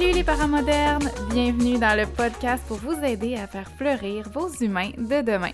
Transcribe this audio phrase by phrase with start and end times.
[0.00, 1.10] Salut les parents modernes!
[1.28, 5.52] Bienvenue dans le podcast pour vous aider à faire fleurir vos humains de demain.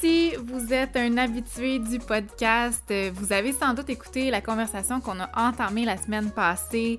[0.00, 5.20] Si vous êtes un habitué du podcast, vous avez sans doute écouté la conversation qu'on
[5.20, 6.98] a entamée la semaine passée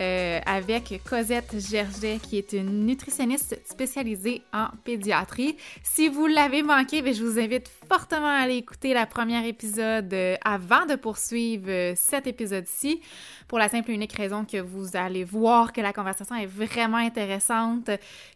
[0.00, 5.56] euh, avec Cosette Gerget, qui est une nutritionniste spécialisée en pédiatrie.
[5.84, 10.12] Si vous l'avez manqué, ben, je vous invite fortement à aller écouter la première épisode
[10.12, 13.00] euh, avant de poursuivre euh, cet épisode-ci,
[13.46, 16.96] pour la simple et unique raison que vous allez voir que la conversation est vraiment
[16.96, 17.90] intéressante,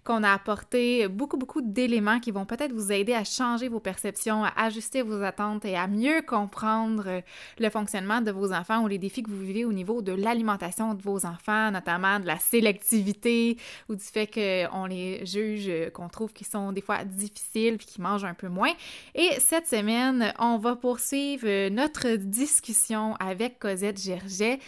[0.05, 4.45] qu'on a apporté beaucoup, beaucoup d'éléments qui vont peut-être vous aider à changer vos perceptions,
[4.45, 7.23] à ajuster vos attentes et à mieux comprendre
[7.59, 10.95] le fonctionnement de vos enfants ou les défis que vous vivez au niveau de l'alimentation
[10.95, 13.57] de vos enfants notamment de la sélectivité
[13.89, 18.03] ou du fait qu'on les juge, qu'on trouve qu'ils sont des fois difficiles puis qu'ils
[18.03, 18.73] mangent un peu moins.
[19.15, 24.59] Et cette semaine, on va poursuivre notre discussion avec Cosette Gerget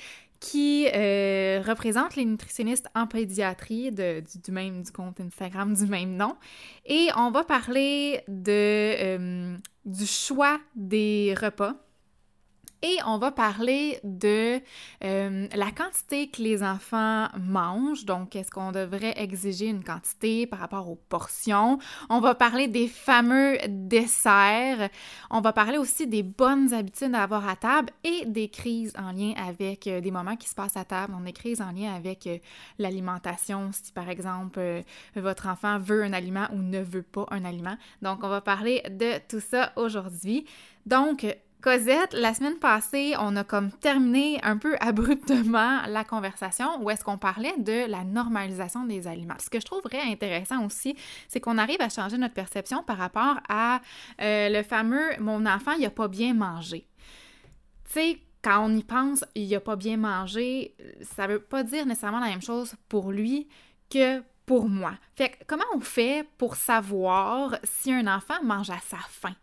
[0.41, 6.34] qui euh, représente les nutritionnistes en pédiatrie du, même compte Instagram du même nom.
[6.86, 11.75] Et on va parler de, euh, du choix des repas
[12.83, 14.61] et on va parler de
[15.05, 18.05] euh, la quantité que les enfants mangent.
[18.05, 21.78] Donc, est-ce qu'on devrait exiger une quantité par rapport aux portions?
[22.08, 24.89] On va parler des fameux desserts.
[25.31, 29.12] On va parler aussi des bonnes habitudes à avoir à table et des crises en
[29.12, 31.14] lien avec euh, des moments qui se passent à table.
[31.17, 32.39] On des crises en lien avec euh,
[32.78, 34.83] l'alimentation, si par exemple
[35.17, 37.77] votre enfant veut un aliment ou ne veut pas un aliment.
[38.01, 40.47] Donc, on va parler de tout ça aujourd'hui.
[40.86, 41.27] Donc,
[41.61, 47.05] Cosette, la semaine passée, on a comme terminé un peu abruptement la conversation où est-ce
[47.05, 49.34] qu'on parlait de la normalisation des aliments.
[49.39, 50.97] Ce que je trouve très intéressant aussi,
[51.28, 53.83] c'est qu'on arrive à changer notre perception par rapport à
[54.22, 56.86] euh, le fameux mon enfant, il a pas bien mangé.
[57.84, 61.85] Tu sais, quand on y pense, il a pas bien mangé, ça veut pas dire
[61.85, 63.48] nécessairement la même chose pour lui
[63.90, 64.95] que pour moi.
[65.14, 69.35] Fait que comment on fait pour savoir si un enfant mange à sa faim?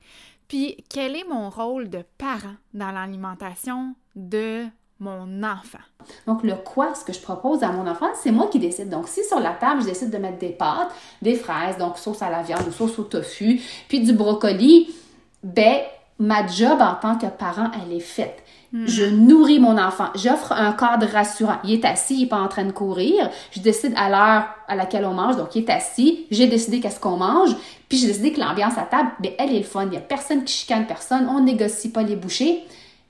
[0.48, 4.66] Puis, quel est mon rôle de parent dans l'alimentation de
[5.00, 5.80] mon enfant?
[6.26, 8.90] Donc, le quoi, ce que je propose à mon enfant, c'est moi qui décide.
[8.90, 10.92] Donc, si sur la table, je décide de mettre des pâtes,
[11.22, 14.96] des fraises, donc sauce à la viande ou sauce au tofu, puis du brocoli,
[15.44, 15.82] ben,
[16.18, 18.42] ma job en tant que parent, elle est faite.
[18.74, 18.86] Hmm.
[18.86, 20.08] Je nourris mon enfant.
[20.16, 21.58] J'offre un cadre rassurant.
[21.64, 23.30] Il est assis, il n'est pas en train de courir.
[23.52, 25.38] Je décide à l'heure à laquelle on mange.
[25.38, 26.26] Donc, il est assis.
[26.32, 27.56] J'ai décidé qu'est-ce qu'on mange.
[27.88, 29.84] Puis, j'ai décidé que l'ambiance à table, ben, elle est le fun.
[29.84, 31.28] Il n'y a personne qui chicane personne.
[31.30, 32.64] On négocie pas les bouchées.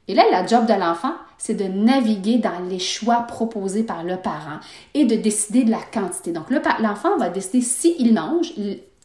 [0.07, 4.17] Et là, la job de l'enfant, c'est de naviguer dans les choix proposés par le
[4.17, 4.59] parent
[4.93, 6.31] et de décider de la quantité.
[6.31, 6.45] Donc,
[6.79, 8.53] l'enfant va décider s'il mange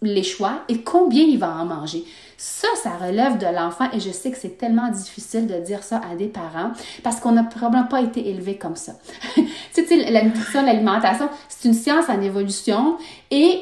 [0.03, 2.05] les choix et combien il va en manger.
[2.45, 6.01] Ça, ça relève de l'enfant et je sais que c'est tellement difficile de dire ça
[6.11, 6.73] à des parents
[7.05, 8.95] parce qu'on n'a probablement pas été élevé comme ça.
[9.37, 12.97] tu sais, la nutrition, l'alimentation, c'est une science en évolution
[13.31, 13.61] et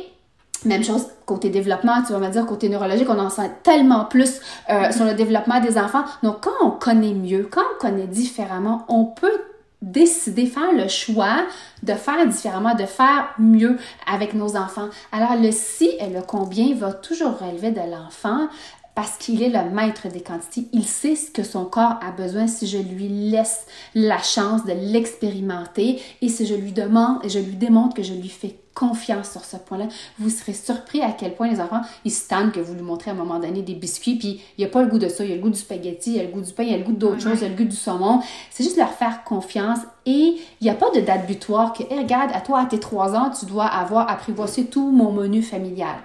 [0.64, 4.40] même chose côté développement, tu vas me dire côté neurologique, on en sait tellement plus
[4.70, 6.04] euh, sur le développement des enfants.
[6.22, 9.42] Donc, quand on connaît mieux, quand on connaît différemment, on peut
[9.82, 11.46] décider, faire le choix
[11.82, 14.88] de faire différemment, de faire mieux avec nos enfants.
[15.12, 18.48] Alors le si et le combien va toujours relever de l'enfant
[18.94, 20.68] parce qu'il est le maître des quantités.
[20.72, 24.72] Il sait ce que son corps a besoin si je lui laisse la chance de
[24.72, 29.32] l'expérimenter et si je lui demande et je lui démontre que je lui fais confiance
[29.32, 29.84] sur ce point-là.
[30.18, 33.10] Vous serez surpris à quel point les enfants, ils se tannent que vous lui montrez
[33.10, 35.22] à un moment donné des biscuits, puis il n'y a pas le goût de ça,
[35.22, 36.70] il y a le goût du spaghetti, il y a le goût du pain, il
[36.70, 38.22] y a le goût d'autres choses, il y a le goût du saumon.
[38.50, 42.30] C'est juste leur faire confiance et il n'y a pas de date butoir que, regarde,
[42.32, 45.96] à toi, à tes trois ans, tu dois avoir apprivoisé tout mon menu familial.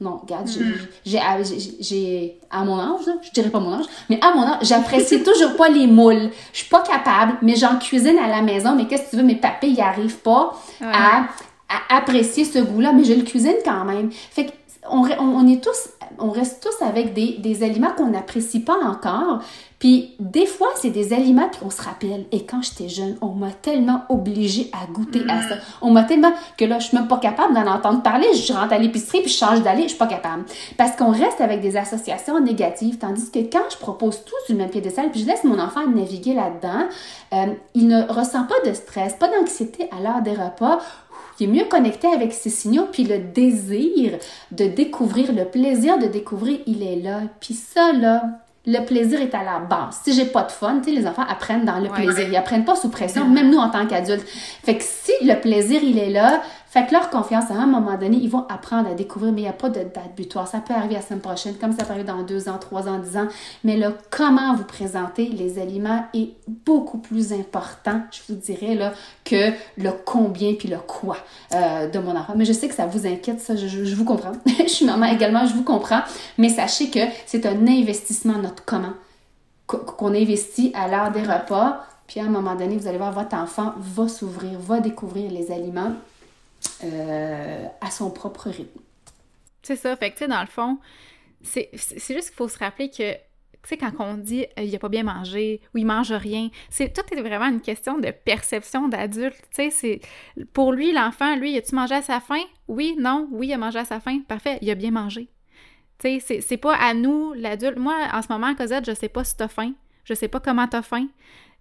[0.00, 0.48] Non, regarde,
[1.04, 1.20] j'ai,
[1.80, 5.54] j'ai, à mon âge, je dirais pas mon âge, mais à mon âge, j'apprécie toujours
[5.56, 6.30] pas les moules.
[6.54, 9.22] Je suis pas capable, mais j'en cuisine à la maison, mais qu'est-ce que tu veux,
[9.22, 11.24] mes papés, ils arrivent pas à,
[11.70, 14.10] à apprécier ce goût-là, mais je le cuisine quand même.
[14.10, 14.50] Fait que
[14.88, 19.40] on, on, est tous, on reste tous avec des, des aliments qu'on n'apprécie pas encore.
[19.78, 22.26] Puis des fois, c'est des aliments qu'on se rappelle.
[22.32, 25.54] Et quand j'étais jeune, on m'a tellement obligée à goûter à ça.
[25.54, 25.58] Mm.
[25.80, 28.26] On m'a tellement que là, je suis même pas capable d'en entendre parler.
[28.34, 30.44] Je rentre à l'épicerie puis je change d'aller, je suis pas capable.
[30.76, 34.60] Parce qu'on reste avec des associations négatives, tandis que quand je propose tout sur le
[34.60, 36.86] même pied de salle puis je laisse mon enfant naviguer là-dedans,
[37.32, 40.78] euh, il ne ressent pas de stress, pas d'anxiété à l'heure des repas
[41.44, 44.18] est mieux connecté avec ses signaux, puis le désir
[44.50, 47.20] de découvrir, le plaisir de découvrir, il est là.
[47.40, 48.22] Puis ça, là,
[48.66, 50.00] le plaisir est à la base.
[50.04, 52.28] Si j'ai pas de fun, tu sais, les enfants apprennent dans le plaisir.
[52.28, 54.26] Ils apprennent pas sous pression, même nous en tant qu'adultes.
[54.26, 57.98] Fait que si le plaisir, il est là, Fait que leur confiance, à un moment
[57.98, 60.46] donné, ils vont apprendre à découvrir, mais il n'y a pas de date butoir.
[60.46, 63.00] Ça peut arriver la semaine prochaine, comme ça peut arriver dans deux ans, trois ans,
[63.00, 63.26] dix ans.
[63.64, 68.92] Mais le comment vous présentez les aliments est beaucoup plus important, je vous dirais, là,
[69.24, 71.16] que le combien puis le quoi
[71.54, 72.34] euh, de mon enfant.
[72.36, 74.32] Mais je sais que ça vous inquiète, ça, je vous comprends.
[74.46, 76.02] je suis maman également, je vous comprends.
[76.38, 78.92] Mais sachez que c'est un investissement, notre comment,
[79.66, 81.84] qu'on investit à l'heure des repas.
[82.06, 85.50] Puis à un moment donné, vous allez voir, votre enfant va s'ouvrir, va découvrir les
[85.50, 85.94] aliments
[86.84, 88.80] euh, à son propre rythme.
[89.62, 89.96] C'est ça.
[89.96, 90.78] Fait que, tu sais, dans le fond,
[91.42, 93.14] c'est juste qu'il faut se rappeler que
[93.62, 96.48] tu sais, quand on dit euh, il a pas bien mangé ou il mange rien,
[96.70, 99.36] c'est tout est vraiment une question de perception d'adulte.
[99.54, 100.00] Tu sais, c'est
[100.54, 102.42] pour lui l'enfant, lui, a-tu mangé à sa faim?
[102.68, 104.20] Oui, non, oui, il a mangé à sa faim.
[104.26, 105.28] Parfait, il a bien mangé.
[105.98, 107.78] Tu sais, c'est pas à nous l'adulte.
[107.78, 109.74] Moi, en ce moment, Cosette, je sais pas si t'as faim,
[110.04, 111.08] je sais pas comment t'as faim.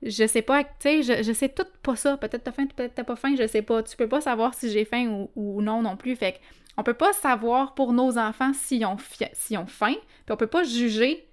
[0.02, 2.18] Je sais pas, tu sais, je, je, sais tout pas ça.
[2.18, 3.84] Peut-être t'as faim, peut-être t'as pas faim, je sais pas.
[3.84, 6.16] Tu peux pas savoir si j'ai faim ou, ou, non non plus.
[6.16, 6.40] Fait
[6.78, 10.64] on peut pas savoir pour nos enfants s'ils ont, ont faim, puis on peut pas
[10.64, 11.29] juger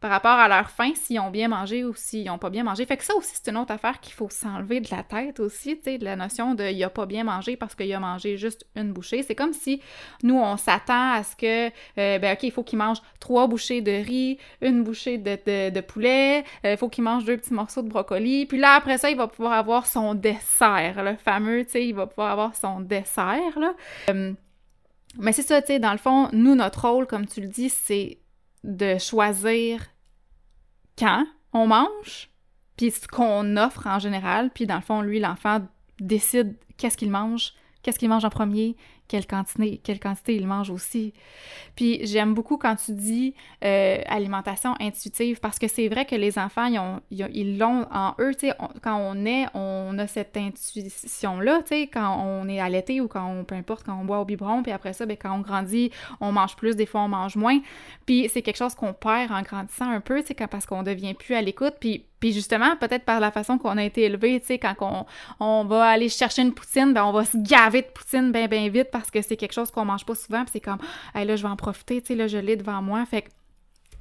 [0.00, 2.84] par rapport à leur faim, s'ils ont bien mangé ou s'ils n'ont pas bien mangé.
[2.84, 5.76] Fait que ça aussi, c'est une autre affaire qu'il faut s'enlever de la tête aussi,
[5.76, 8.36] tu sais, de la notion de il a pas bien mangé parce qu'il a mangé
[8.36, 9.22] juste une bouchée.
[9.22, 9.80] C'est comme si
[10.22, 11.68] nous, on s'attend à ce que,
[11.98, 16.44] euh, ben OK, il faut qu'il mange trois bouchées de riz, une bouchée de, poulet,
[16.66, 19.16] euh, il faut qu'il mange deux petits morceaux de brocoli, puis là, après ça, il
[19.16, 23.58] va pouvoir avoir son dessert, le fameux, tu sais, il va pouvoir avoir son dessert,
[23.58, 23.72] là.
[24.10, 24.32] Euh,
[25.18, 27.70] mais c'est ça, tu sais, dans le fond, nous, notre rôle, comme tu le dis,
[27.70, 28.18] c'est
[28.64, 29.86] de choisir
[30.98, 32.30] quand on mange,
[32.76, 35.60] puis ce qu'on offre en général, puis dans le fond, lui, l'enfant
[36.00, 37.52] décide qu'est-ce qu'il mange,
[37.82, 38.76] qu'est-ce qu'il mange en premier,
[39.14, 41.14] quelle quantité, quelle quantité il mange aussi.
[41.76, 43.32] Puis j'aime beaucoup quand tu dis
[43.64, 47.00] euh, alimentation intuitive parce que c'est vrai que les enfants, ils, ont,
[47.56, 52.24] l'ont en eux, tu sais, quand on est, on a cette intuition-là, tu sais, quand
[52.24, 54.92] on est allaité ou quand on, peu importe, quand on boit au biberon, puis après
[54.92, 57.60] ça, ben, quand on grandit, on mange plus, des fois on mange moins.
[58.06, 61.40] Puis c'est quelque chose qu'on perd en grandissant un peu, parce qu'on devient plus à
[61.40, 64.74] l'écoute, puis puis justement, peut-être par la façon qu'on a été élevé, tu sais, quand
[64.80, 65.04] on,
[65.40, 68.66] on, va aller chercher une poutine, ben on va se gaver de poutine bien, bien
[68.70, 70.78] vite parce que c'est quelque chose qu'on mange pas souvent, puis c'est comme,
[71.14, 73.04] hey, là, je vais en profiter, tu sais, là, je l'ai devant moi.
[73.04, 73.28] Fait que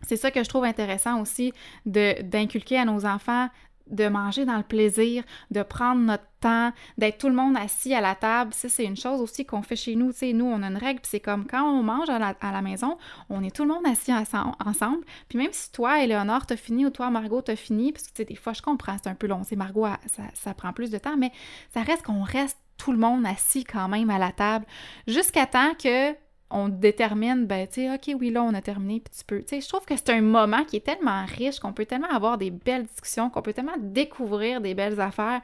[0.01, 1.51] c'est ça que je trouve intéressant aussi
[1.85, 3.49] d'inculquer à nos enfants
[3.87, 7.99] de manger dans le plaisir, de prendre notre temps, d'être tout le monde assis à
[7.99, 8.53] la table.
[8.53, 10.13] Ça, c'est une chose aussi qu'on fait chez nous.
[10.13, 12.61] Tu sais, nous, on a une règle, puis c'est comme quand on mange à la,
[12.61, 12.97] maison,
[13.29, 15.03] on est tout le monde assis ensemble.
[15.27, 18.17] Puis même si toi, Eleonore, t'as fini ou toi, Margot, t'as fini, parce que tu
[18.17, 19.41] sais, des fois, je comprends, c'est un peu long.
[19.43, 21.33] C'est Margot, ça, ça prend plus de temps, mais
[21.73, 24.65] ça reste qu'on reste tout le monde assis quand même à la table
[25.07, 26.13] jusqu'à temps que
[26.55, 29.39] on détermine, ben, tu sais, OK, oui, là, on a terminé, puis tu peux.
[29.41, 32.09] Tu sais, je trouve que c'est un moment qui est tellement riche, qu'on peut tellement
[32.09, 35.41] avoir des belles discussions, qu'on peut tellement découvrir des belles affaires.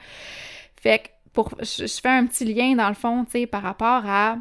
[0.80, 4.04] Fait que, pour, je fais un petit lien, dans le fond, tu sais, par rapport
[4.06, 4.38] à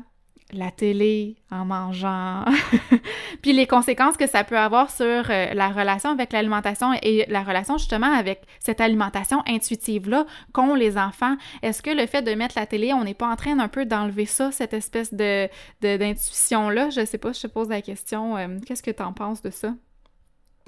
[0.52, 2.44] la télé en mangeant,
[3.42, 7.42] puis les conséquences que ça peut avoir sur euh, la relation avec l'alimentation et la
[7.42, 11.36] relation justement avec cette alimentation intuitive-là qu'ont les enfants.
[11.62, 13.84] Est-ce que le fait de mettre la télé, on n'est pas en train d'un peu
[13.84, 15.48] d'enlever ça, cette espèce de,
[15.82, 16.90] d'intuition-là?
[16.90, 18.36] Je sais pas, je te pose la question.
[18.36, 19.74] Euh, qu'est-ce que tu en penses de ça?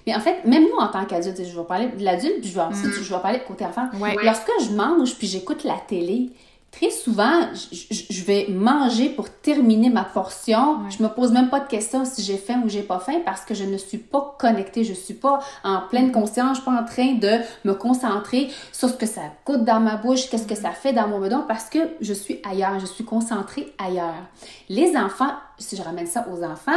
[0.07, 2.55] Mais en fait, même nous, en tant qu'adulte, je vais parler de l'adulte, puis je
[2.55, 3.03] vais, mm.
[3.03, 3.89] je vais parler de côté enfant.
[4.23, 6.33] Lorsque je mange, puis j'écoute la télé,
[6.73, 10.89] très souvent, je, vais manger pour terminer ma portion.
[10.89, 13.45] Je me pose même pas de questions si j'ai faim ou j'ai pas faim parce
[13.45, 16.81] que je ne suis pas connectée, je suis pas en pleine conscience, je suis pas
[16.81, 18.49] en train de me concentrer.
[18.73, 21.45] Sur ce que ça coûte dans ma bouche, qu'est-ce que ça fait dans mon bedon?
[21.47, 24.15] Parce que je suis ailleurs, je suis concentrée ailleurs.
[24.69, 26.73] Les enfants, si je ramène ça aux enfants,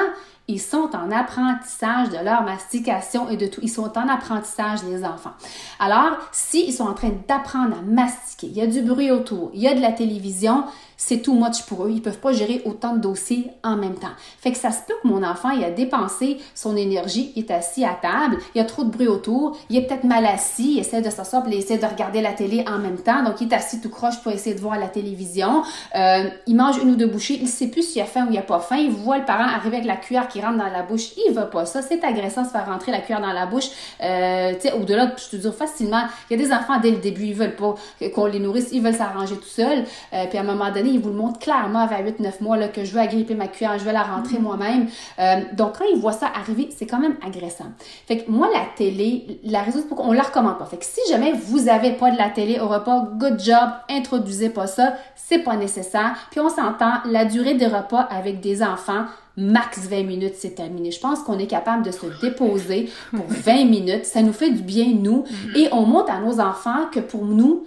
[0.47, 3.61] ils sont en apprentissage de leur mastication et de tout.
[3.63, 5.33] Ils sont en apprentissage, les enfants.
[5.79, 9.61] Alors, s'ils sont en train d'apprendre à mastiquer, il y a du bruit autour, il
[9.61, 10.65] y a de la télévision,
[10.97, 11.91] c'est too much pour eux.
[11.91, 14.13] Ils peuvent pas gérer autant de dossiers en même temps.
[14.39, 17.51] Fait que ça se peut que mon enfant, il a dépensé son énergie, il est
[17.51, 20.75] assis à table, il y a trop de bruit autour, il est peut-être mal assis,
[20.75, 23.51] il essaie de s'asseoir, il essaie de regarder la télé en même temps, donc il
[23.51, 25.63] est assis tout croche pour essayer de voir la télévision.
[25.95, 28.37] Euh, il mange une ou deux bouchées, il sait plus s'il a faim ou il
[28.37, 30.83] a pas faim, il voit le parent arriver avec la cuillère qui rentre dans la
[30.83, 33.69] bouche, il veut pas ça, c'est agressant de faire rentrer la cuillère dans la bouche.
[34.01, 36.97] Euh, tu sais, au-delà, je te dis facilement, il y a des enfants dès le
[36.97, 37.75] début, ils veulent pas
[38.13, 39.83] qu'on les nourrisse, ils veulent s'arranger tout seuls,
[40.13, 42.67] euh, puis à un moment donné, il vous le montre clairement à 8-9 mois là,
[42.67, 44.41] que je veux agripper ma cuillère, je veux la rentrer mm.
[44.41, 44.87] moi-même.
[45.19, 47.65] Euh, donc, quand il voit ça arriver, c'est quand même agressant.
[48.07, 50.65] Fait que moi, la télé, la pourquoi on la recommande pas.
[50.65, 54.49] Fait que si jamais vous avez pas de la télé au repas, good job, introduisez
[54.49, 56.15] pas ça, c'est pas nécessaire.
[56.31, 59.05] Puis on s'entend, la durée des repas avec des enfants,
[59.37, 60.91] max 20 minutes, c'est terminé.
[60.91, 64.05] Je pense qu'on est capable de se déposer pour 20 minutes.
[64.05, 65.23] Ça nous fait du bien, nous.
[65.23, 65.55] Mm.
[65.55, 67.63] Et on montre à nos enfants que pour nous,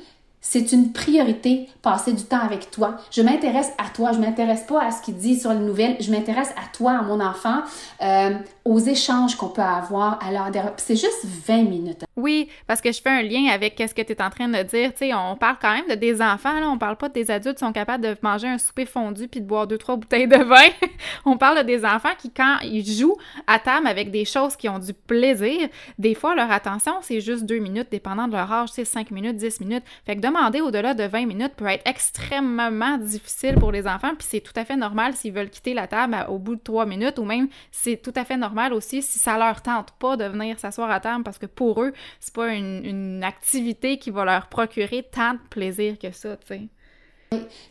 [0.49, 2.99] c'est une priorité passer du temps avec toi.
[3.11, 4.13] Je m'intéresse à toi.
[4.13, 5.97] Je m'intéresse pas à ce qu'il dit sur les nouvelles.
[5.99, 7.63] Je m'intéresse à toi, à mon enfant,
[8.01, 8.31] euh,
[8.65, 12.06] aux échanges qu'on peut avoir à l'heure des C'est juste 20 minutes.
[12.17, 14.63] Oui, parce que je fais un lien avec ce que tu es en train de
[14.63, 14.91] dire.
[14.93, 16.67] Tu sais, on parle quand même de des enfants, là.
[16.71, 19.43] On parle pas de des adultes qui sont capables de manger un souper fondu puis
[19.43, 20.69] de boire deux, trois bouteilles de vin.
[21.27, 24.67] on parle de des enfants qui, quand ils jouent à table avec des choses qui
[24.71, 25.69] ont du plaisir,
[25.99, 29.37] des fois, leur attention, c'est juste deux minutes, dépendant de leur âge, c'est 5 minutes,
[29.37, 29.85] 10 minutes.
[30.07, 34.27] Fait que demander au-delà de 20 minutes peut être extrêmement difficile pour les enfants, puis
[34.27, 37.19] c'est tout à fait normal s'ils veulent quitter la table au bout de 3 minutes,
[37.19, 40.59] ou même c'est tout à fait normal aussi si ça leur tente pas de venir
[40.59, 44.49] s'asseoir à table parce que pour eux, c'est pas une, une, activité qui va leur
[44.49, 46.63] procurer tant de plaisir que ça, tu sais.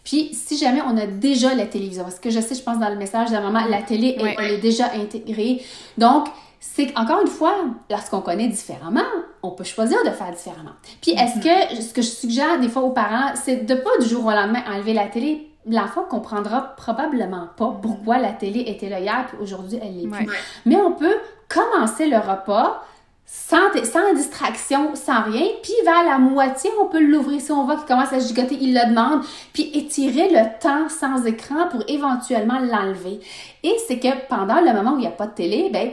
[0.03, 2.89] Puis, si jamais on a déjà la télévision, parce que je sais, je pense dans
[2.89, 5.61] le message de la maman, la télé, elle est déjà intégrée.
[5.97, 6.27] Donc,
[6.73, 7.55] c'est qu'encore une fois,
[7.89, 9.05] lorsqu'on connaît différemment,
[9.43, 10.71] on peut choisir de faire différemment.
[11.01, 14.07] Puis est-ce que ce que je suggère des fois aux parents, c'est de pas du
[14.07, 15.47] jour au lendemain enlever la télé.
[15.67, 20.27] L'enfant comprendra probablement pas pourquoi la télé était là hier puis aujourd'hui elle l'est plus.
[20.65, 21.15] Mais on peut
[21.47, 22.83] commencer le repas
[23.25, 27.75] sans, sans distraction, sans rien, puis vers la moitié, on peut l'ouvrir si on voit
[27.75, 32.59] qu'il commence à gigoter, il le demande, puis étirer le temps sans écran pour éventuellement
[32.59, 33.19] l'enlever.
[33.63, 35.89] Et c'est que pendant le moment où il n'y a pas de télé, ben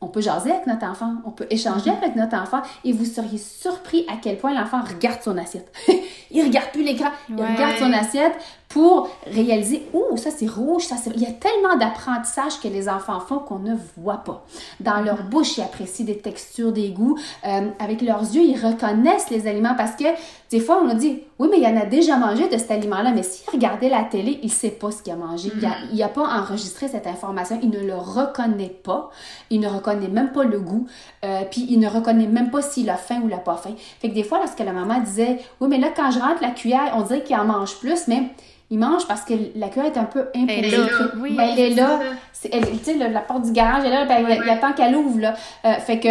[0.00, 2.62] on peut jaser avec notre enfant, on peut échanger avec notre enfant.
[2.84, 5.70] Et vous seriez surpris à quel point l'enfant regarde son assiette.
[6.30, 8.32] il regarde plus l'écran, il regarde son assiette
[8.70, 12.88] pour réaliser oh ça c'est rouge, ça c'est il y a tellement d'apprentissage que les
[12.88, 14.44] enfants font qu'on ne voit pas.
[14.78, 19.28] Dans leur bouche, ils apprécient des textures, des goûts, euh, avec leurs yeux, ils reconnaissent
[19.28, 20.04] les aliments parce que
[20.50, 22.72] des fois, on a dit, oui, mais il y en a déjà mangé de cet
[22.72, 25.52] aliment-là, mais s'il regardait la télé, il ne sait pas ce qu'il a mangé.
[25.92, 29.10] Il n'a pas enregistré cette information, il ne le reconnaît pas,
[29.50, 30.88] il ne reconnaît même pas le goût,
[31.24, 33.74] euh, puis il ne reconnaît même pas s'il a faim ou il n'a pas faim.
[34.00, 36.50] Fait que des fois, lorsque la maman disait, oui, mais là, quand je rentre la
[36.50, 38.24] cuillère, on dirait qu'il en mange plus, mais
[38.70, 40.58] il mange parce que la cuillère est un peu imposée.
[40.58, 40.86] Elle est là.
[41.18, 42.00] Oui, elle est là.
[42.32, 42.48] tu
[42.82, 45.34] sais, la porte du garage est là, ben, il, y attend qu'elle ouvre, là.
[45.64, 46.08] Euh, fait que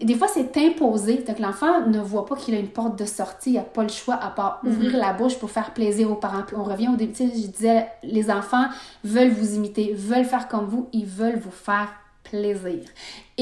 [0.00, 1.22] des fois, c'est imposé.
[1.26, 3.50] Donc, l'enfant ne voit pas qu'il a une porte de sortie.
[3.50, 4.72] Il n'a pas le choix à part mhm.
[4.72, 6.42] ouvrir la bouche pour faire plaisir aux parents.
[6.46, 7.12] Puis on revient au début.
[7.18, 8.66] Je disais, les enfants
[9.04, 11.88] veulent vous imiter, veulent faire comme vous, ils veulent vous faire
[12.24, 12.80] plaisir.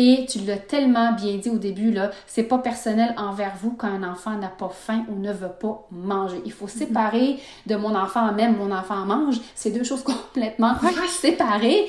[0.02, 3.86] Et tu l'as tellement bien dit au début, là, c'est pas personnel envers vous quand
[3.88, 6.40] un enfant n'a pas faim ou ne veut pas manger.
[6.46, 6.70] Il faut mhm.
[6.70, 9.36] séparer de mon enfant même, mon enfant mange.
[9.54, 10.02] C'est deux choses
[10.32, 10.72] complètement
[11.06, 11.86] séparées.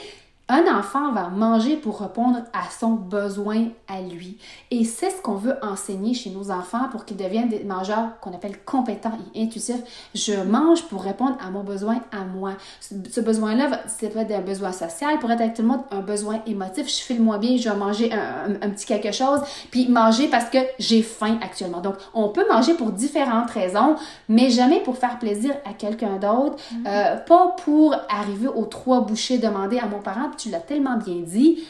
[0.54, 4.38] Un enfant va manger pour répondre à son besoin à lui.
[4.70, 8.34] Et c'est ce qu'on veut enseigner chez nos enfants pour qu'ils deviennent des mangeurs qu'on
[8.34, 10.10] appelle compétents et intuitifs.
[10.14, 12.52] Je mange pour répondre à mon besoin à moi.
[12.82, 16.02] Ce besoin-là, c'est peut être un besoin social, pour être avec tout le monde, un
[16.02, 16.90] besoin émotif.
[16.90, 19.40] Je file moins bien, je vais manger un, petit quelque chose,
[19.72, 21.80] puis manger parce que j'ai faim actuellement.
[21.80, 23.96] Donc, on peut manger pour différentes raisons,
[24.28, 26.88] mais jamais pour faire plaisir à quelqu'un d'autre, mm-hmm.
[26.88, 31.16] euh, pas pour arriver aux trois bouchées demandées à mon parent tu l'as tellement bien
[31.16, 31.64] dit.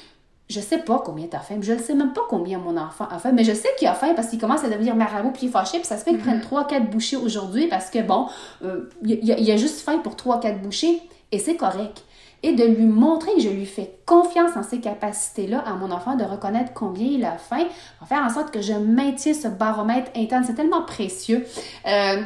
[0.49, 1.59] Je sais pas combien tu as faim.
[1.61, 3.93] Je ne sais même pas combien mon enfant a faim, mais je sais qu'il a
[3.93, 6.41] faim parce qu'il commence à devenir marabout puis fâché, puis ça se fait qu'il prenne
[6.41, 6.89] 3-4 mm-hmm.
[6.89, 8.27] bouchées aujourd'hui parce que bon,
[8.63, 11.01] euh, il, a, juste faim pour 3-4 bouchées
[11.31, 12.03] et c'est correct
[12.43, 16.15] et de lui montrer que je lui fais confiance en ces capacités-là à mon enfant
[16.15, 17.67] de reconnaître combien il a faim,
[18.01, 20.43] va faire en sorte que je maintiens ce baromètre interne.
[20.45, 21.45] C'est tellement précieux.
[21.87, 22.23] Euh,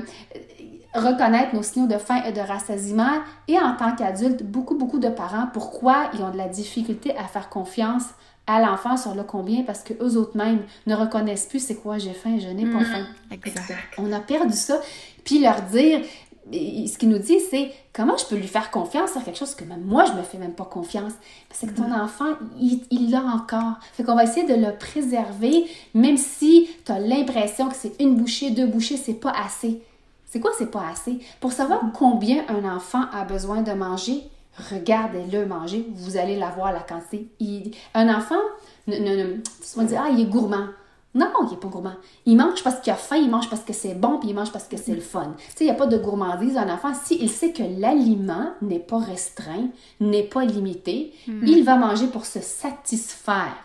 [0.95, 5.09] reconnaître nos signaux de faim et de rassasiement et en tant qu'adulte, beaucoup, beaucoup de
[5.09, 8.05] parents, pourquoi ils ont de la difficulté à faire confiance
[8.47, 9.63] à l'enfant sur le combien?
[9.63, 12.79] Parce que eux autres mêmes ne reconnaissent plus c'est quoi j'ai faim, je n'ai pas
[12.79, 12.85] mm-hmm.
[12.85, 13.05] faim.
[13.31, 13.73] Exact.
[13.97, 14.79] On a perdu ça.
[15.23, 16.01] Puis leur dire,
[16.51, 19.63] ce qu'il nous dit, c'est comment je peux lui faire confiance sur quelque chose que
[19.63, 21.13] même moi, je me fais même pas confiance.
[21.51, 22.01] C'est que ton mm-hmm.
[22.01, 23.79] enfant, il l'a encore.
[23.93, 28.15] Fait qu'on va essayer de le préserver, même si tu as l'impression que c'est une
[28.15, 29.81] bouchée, deux bouchées, c'est pas assez.
[30.35, 31.19] C'est quoi, c'est pas assez?
[31.39, 34.21] Pour savoir combien un enfant a besoin de manger,
[34.69, 37.71] regardez-le manger, vous allez l'avoir la quantité.
[37.93, 38.35] un enfant,
[38.87, 39.37] ne, ne,
[39.97, 40.67] ah, il est gourmand.
[41.13, 41.93] Non, il n'est pas gourmand.
[42.25, 44.51] Il mange parce qu'il a faim, il mange parce que c'est bon, puis il mange
[44.51, 45.35] parce que c'est le fun.
[45.37, 46.57] Tu sais, il n'y a pas de gourmandise.
[46.57, 49.69] Un enfant, s'il sait que l'aliment n'est pas restreint,
[50.01, 51.45] n'est pas limité, hmm.
[51.47, 53.55] il va manger pour se satisfaire.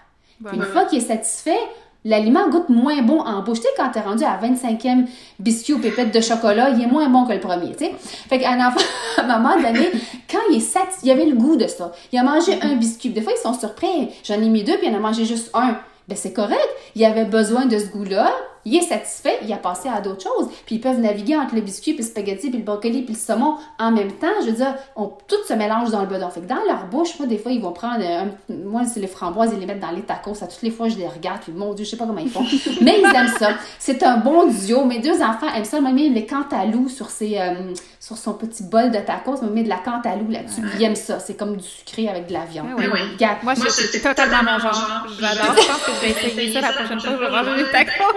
[0.52, 1.58] une fois qu'il est satisfait,
[2.04, 3.58] l'aliment goûte moins bon en bouche.
[3.58, 5.06] Tu sais, quand t'es rendu à 25e
[5.38, 7.94] biscuit ou pépette de chocolat, il est moins bon que le premier, tu sais.
[8.28, 8.80] Fait qu'un enfant,
[9.18, 9.90] à un moment donné,
[10.30, 11.92] quand il est satisfait, il avait le goût de ça.
[12.12, 13.10] Il a mangé un biscuit.
[13.10, 14.10] Des fois, ils sont surpris.
[14.24, 15.76] J'en ai mis deux, puis il en a mangé juste un.
[16.08, 16.68] Ben, c'est correct.
[16.94, 18.32] Il avait besoin de ce goût-là.
[18.64, 20.48] Il est satisfait, il a passé à d'autres choses.
[20.66, 23.18] Puis ils peuvent naviguer entre le biscuit, puis le spaghetti, puis le brocoli, puis le
[23.18, 24.28] saumon en même temps.
[24.42, 26.28] Je veux dire, on, tout se mélange dans le bedon.
[26.30, 29.06] Fait que dans leur bouche, moi, des fois, ils vont prendre, un, moi, c'est les
[29.06, 30.42] framboises, ils les mettent dans les tacos.
[30.42, 32.30] À toutes les fois, je les regarde, puis mon Dieu, je sais pas comment ils
[32.30, 32.44] font.
[32.82, 33.50] mais ils aiment ça.
[33.78, 34.84] C'est un bon duo.
[34.84, 35.80] Mes deux enfants aiment ça.
[35.80, 39.68] Même les cantalou sur, ses, euh, sur son petit bol de tacos, me met de
[39.68, 40.62] la cantalou là-dessus.
[40.74, 41.20] Ils aiment ça.
[41.20, 42.68] C'est comme du sucré avec de la viande.
[42.78, 43.26] Oui, oui.
[43.42, 45.06] Moi, c'est totalement mon genre.
[45.20, 45.54] J'adore.
[45.54, 47.10] Je pense que je vais essayer ça la prochaine fois.
[47.12, 48.14] Je vais manger des tacos.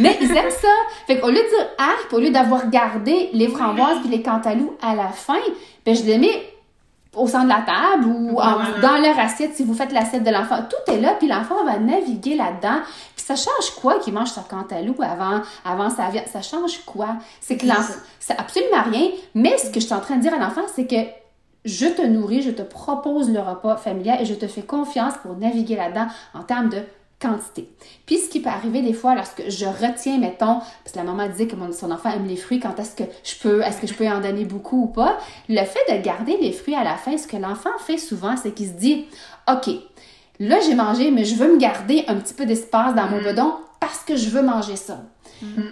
[0.00, 0.68] Mais ils aiment ça.
[1.06, 4.76] Fait qu'au lieu de dire ah, au lieu d'avoir gardé les framboises puis les cantalous
[4.82, 5.38] à la fin,
[5.86, 6.53] ben je les mets
[7.16, 8.36] au centre de la table ou
[8.82, 10.58] dans leur assiette si vous faites l'assiette de l'enfant.
[10.68, 12.80] Tout est là, puis l'enfant va naviguer là-dedans.
[13.16, 16.26] Puis ça change quoi qu'il mange sa cantalou avant, avant sa viande?
[16.32, 17.16] Ça change quoi?
[17.40, 17.94] C'est que l'enfant...
[18.20, 19.10] C'est absolument rien.
[19.34, 20.96] Mais ce que je suis en train de dire à l'enfant, c'est que
[21.64, 25.36] je te nourris, je te propose le repas familial et je te fais confiance pour
[25.36, 26.82] naviguer là-dedans en termes de
[27.24, 27.68] quantité.
[28.06, 31.28] Puis ce qui peut arriver des fois lorsque je retiens, mettons, parce que la maman
[31.28, 33.86] dit que mon, son enfant aime les fruits, quand est-ce que je peux, est-ce que
[33.86, 36.96] je peux en donner beaucoup ou pas, le fait de garder les fruits à la
[36.96, 39.06] fin, ce que l'enfant fait souvent, c'est qu'il se dit,
[39.50, 39.70] OK,
[40.40, 43.24] là j'ai mangé, mais je veux me garder un petit peu d'espace dans mon mm.
[43.24, 45.02] bedon parce que je veux manger ça.
[45.42, 45.62] Mm.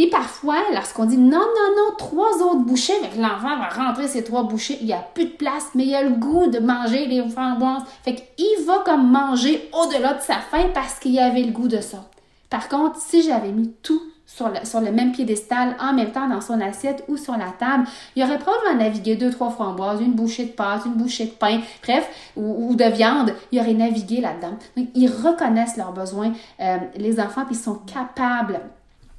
[0.00, 4.44] Puis parfois, lorsqu'on dit non, non, non, trois autres bouchées, l'enfant va rentrer ces trois
[4.44, 7.22] bouchées, il n'y a plus de place, mais il a le goût de manger les
[7.28, 7.82] framboises.
[8.02, 11.82] Fait qu'il va comme manger au-delà de sa faim parce qu'il avait le goût de
[11.82, 12.08] ça.
[12.48, 16.30] Par contre, si j'avais mis tout sur le, sur le même piédestal en même temps
[16.30, 20.14] dans son assiette ou sur la table, il aurait probablement navigué deux, trois framboises, une
[20.14, 24.56] bouchée de pâte, une bouchée de pain, bref, ou, de viande, il aurait navigué là-dedans.
[24.78, 28.62] Donc, ils reconnaissent leurs besoins, euh, les enfants, puis ils sont capables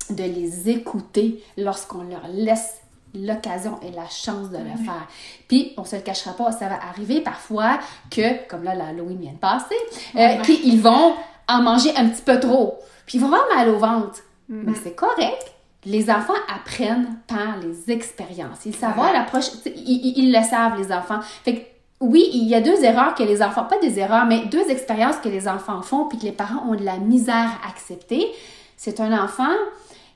[0.10, 2.82] de les écouter lorsqu'on leur laisse
[3.14, 5.08] l'occasion et la chance de le faire.
[5.48, 7.80] Puis, on se le cachera pas, ça va arriver parfois
[8.10, 9.76] que, comme là, l'Halloween vient de passer,
[10.16, 11.14] euh, qu'ils vont
[11.48, 12.80] en manger un petit peu trop.
[13.06, 14.20] Puis, ils vont avoir mal au ventre.
[14.50, 14.64] Mm-hmm.
[14.66, 15.54] Mais c'est correct.
[15.84, 18.66] Les enfants apprennent par les expériences.
[18.66, 21.20] Ils savent l'approche, ils, ils, le savent, les enfants.
[21.44, 21.62] Fait que,
[22.00, 25.18] oui, il y a deux erreurs que les enfants, pas des erreurs, mais deux expériences
[25.18, 28.28] que les enfants font puis que les parents ont de la misère à accepter.
[28.78, 29.54] C'est un enfant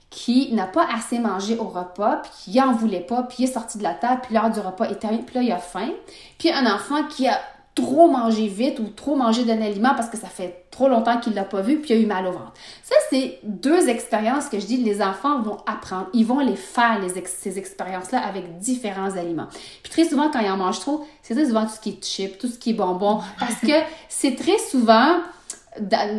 [0.10, 3.54] qui n'a pas assez mangé au repas, puis qui en voulait pas, puis il est
[3.54, 5.90] sorti de la table, puis l'heure du repas est terminée, puis là, il a faim.
[6.38, 7.40] Puis un enfant qui a
[7.76, 11.34] trop mangé vite ou trop mangé d'un aliment parce que ça fait trop longtemps qu'il
[11.34, 12.54] l'a pas vu, puis il a eu mal au ventre.
[12.82, 16.08] Ça, c'est deux expériences que je dis, les enfants vont apprendre.
[16.13, 19.48] Ils vont les faire, ces expériences-là, avec différents aliments.
[19.84, 22.04] Puis très souvent, quand ils en mangent trop, c'est très souvent tout ce qui est
[22.04, 23.74] chip, tout ce qui est bonbon, parce que
[24.08, 25.18] c'est très souvent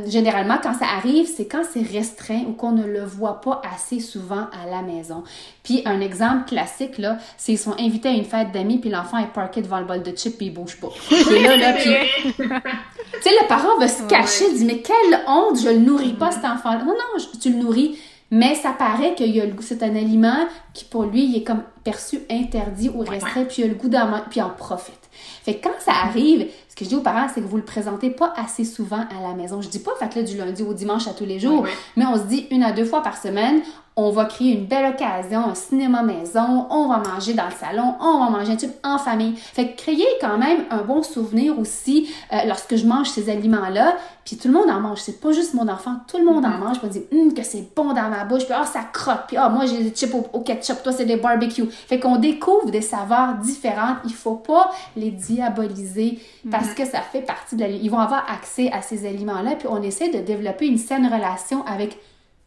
[0.06, 4.00] généralement, quand ça arrive, c'est quand c'est restreint ou qu'on ne le voit pas assez
[4.00, 5.24] souvent à la maison.
[5.62, 9.18] Puis un exemple classique, là, c'est qu'ils sont invités à une fête d'amis, puis l'enfant
[9.18, 10.88] est parké devant le bol de chips, puis il bouge pas.
[11.34, 11.90] Et là, là, puis...
[12.36, 16.14] tu sais, le parent va se cacher, il dit, mais quelle honte, je le nourris
[16.14, 16.78] pas, cet enfant.
[16.78, 17.98] Non, non, tu le nourris.
[18.30, 21.36] Mais ça paraît qu'il y a le goût, c'est un aliment qui pour lui, il
[21.36, 24.50] est comme perçu interdit ou restreint, puis il a le goût d'en puis il en
[24.50, 24.98] profite.
[25.44, 27.64] Fait que quand ça arrive, ce que je dis aux parents, c'est que vous le
[27.64, 29.62] présentez pas assez souvent à la maison.
[29.62, 32.24] Je dis pas faites-le du lundi au dimanche à tous les jours, mais on se
[32.24, 33.62] dit une à deux fois par semaine,
[33.98, 37.94] on va créer une belle occasion, un cinéma maison, on va manger dans le salon,
[37.98, 39.34] on va manger un tube en famille.
[39.36, 43.96] Fait que créer quand même un bon souvenir aussi euh, lorsque je mange ces aliments-là,
[44.26, 44.98] puis tout le monde en mange.
[44.98, 46.58] C'est pas juste mon enfant, tout le monde en mm-hmm.
[46.58, 46.82] mange.
[46.82, 49.48] Me dire hum, que c'est bon dans ma bouche, puis ah, ça croque, puis ah,
[49.48, 51.64] moi j'ai des chips au, ketchup, toi c'est des barbecue.
[51.70, 53.96] Fait qu'on découvre des saveurs différentes.
[54.04, 56.18] Il faut pas les diaboliser
[56.50, 56.74] parce mm-hmm.
[56.74, 57.68] que ça fait partie de la...
[57.68, 61.64] Ils vont avoir accès à ces aliments-là, puis on essaie de développer une saine relation
[61.66, 61.98] avec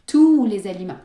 [0.05, 0.99] tous les aliments.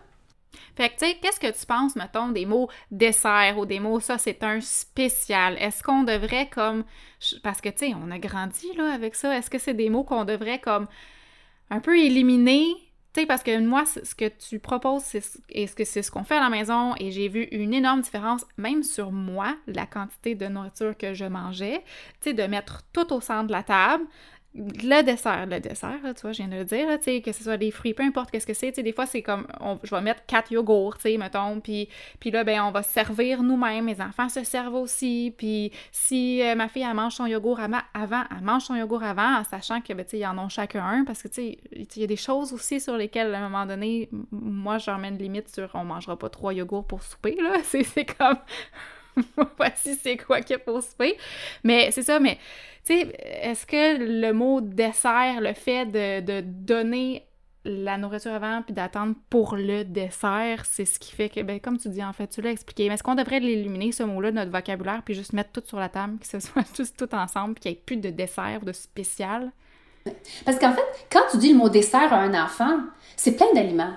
[0.77, 4.01] Fait que, tu sais, qu'est-ce que tu penses, mettons, des mots dessert ou des mots
[4.01, 5.57] ça, c'est un spécial?
[5.61, 6.85] Est-ce qu'on devrait comme.
[7.43, 9.37] Parce que, tu sais, on a grandi, là, avec ça.
[9.37, 10.89] Est-ce que c'est des mots qu'on devrait comme
[11.71, 12.75] un peu éliminer?
[13.15, 16.25] Tu sais, parce que moi, ce que tu proposes, c'est ce que c'est ce qu'on
[16.25, 20.35] fait à la maison et j'ai vu une énorme différence, même sur moi, la quantité
[20.35, 21.85] de nourriture que je mangeais.
[22.21, 24.03] Tu sais, de mettre tout au centre de la table,
[24.55, 27.43] le dessert, le dessert, tu vois, je viens de le dire, tu sais, que ce
[27.43, 29.49] soit des fruits, peu importe qu'est-ce que c'est, tu sais, des fois, c'est comme,
[29.83, 31.89] je vais mettre quatre yogourts, tu sais, mettons, puis,
[32.21, 36.55] puis là, ben, on va servir nous-mêmes, mes enfants se servent aussi, puis si euh,
[36.55, 39.93] ma fille, elle mange son yogourt avant, elle mange son yogourt avant, en sachant que,
[39.93, 42.17] ben, tu sais, en ont chacun un, parce que, tu sais, il y a des
[42.17, 46.29] choses aussi sur lesquelles, à un moment donné, moi, j'emmène limite sur, on mangera pas
[46.29, 48.39] trois yogourts pour souper, là, c'est comme...
[49.57, 51.17] voici c'est quoi qu'il faut souper.
[51.63, 52.39] Mais c'est ça, mais
[52.85, 57.27] tu sais, est-ce que le mot dessert, le fait de, donner
[57.65, 61.79] la nourriture avant puis d'attendre pour le dessert, c'est ce qui fait que, ben, comme
[61.79, 64.37] tu dis, en fait, tu l'as expliqué, mais est-ce qu'on devrait l'éliminer, ce mot-là, de
[64.37, 67.55] notre vocabulaire, puis juste mettre tout sur la table, que ce soit tous tout ensemble,
[67.55, 69.51] qu'il n'y ait plus de dessert, de spécial?
[70.45, 72.81] Parce qu'en fait, quand tu dis le mot dessert à un enfant,
[73.17, 73.95] c'est plein d'aliments.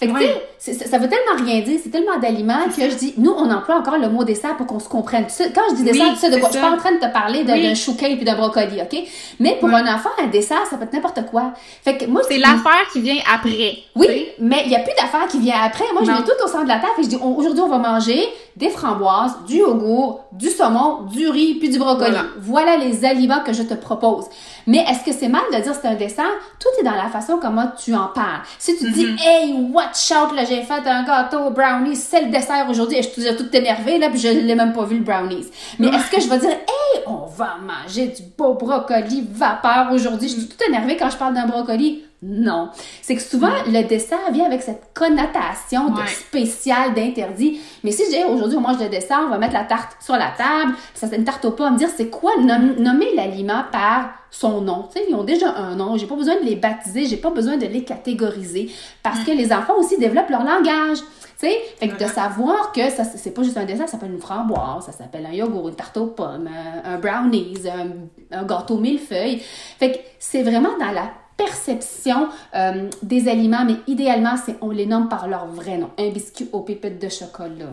[0.00, 0.18] Fait que, tu
[0.58, 3.76] sais, ça veut tellement rien dire, c'est tellement d'aliments que je dis, nous, on emploie
[3.76, 5.26] encore le mot dessert pour qu'on se comprenne.
[5.54, 6.48] Quand je dis dessert, tu sais de quoi?
[6.48, 8.98] Je suis pas en train de te parler d'un chouquin puis d'un brocoli, OK?
[9.40, 11.52] Mais pour un enfant, un dessert, ça peut être n'importe quoi.
[11.84, 13.78] Fait que moi, c'est l'affaire qui vient après.
[13.94, 15.84] Oui, mais il y a plus d'affaire qui vient après.
[15.92, 17.78] Moi, je mets tout au centre de la table et je dis, aujourd'hui, on va
[17.78, 22.16] manger des framboises, du yogourt, du saumon, du riz puis du brocoli.
[22.38, 22.76] Voilà.
[22.76, 24.26] les aliments que je te propose.
[24.66, 26.30] Mais est-ce que c'est mal de dire c'est un dessert?
[26.58, 28.42] Tout est dans la façon comment tu en parles.
[28.58, 29.26] Si tu dis, mm-hmm.
[29.26, 33.08] hey, watch out, là, j'ai fait un gâteau brownies, c'est le dessert aujourd'hui, et je
[33.08, 35.46] suis tout énervée, là, puis je l'ai même pas vu le brownies.
[35.78, 40.28] Mais est-ce que je vais dire, hey, on va manger du beau brocoli vapeur aujourd'hui,
[40.28, 42.04] je suis tout énervée quand je parle d'un brocoli?
[42.22, 42.68] Non.
[43.00, 47.60] C'est que souvent, le dessert vient avec cette connotation de spécial, d'interdit.
[47.82, 50.14] Mais si je dis aujourd'hui, on mange le dessert, on va mettre la tarte sur
[50.14, 54.10] la table, ça c'est une tarte au pas, me dire c'est quoi nommer l'aliment par
[54.30, 54.86] son nom?
[54.92, 55.96] Tu sais, ils ont déjà un nom.
[55.96, 58.70] J'ai pas besoin de les baptiser, j'ai pas besoin de les catégoriser
[59.02, 60.98] parce que les enfants aussi développent leur langage.
[61.38, 64.12] Tu sais, fait que de savoir que ça c'est pas juste un dessert, ça s'appelle
[64.12, 66.50] une framboise, ça s'appelle un yogourt, une tarte aux pommes,
[66.84, 69.38] un, brownies, un, un gâteau millefeuille.
[69.78, 71.10] Fait que c'est vraiment dans la
[71.44, 75.90] perception euh, des aliments, mais idéalement, c'est on les nomme par leur vrai nom.
[75.98, 77.66] Un biscuit aux pépites de chocolat,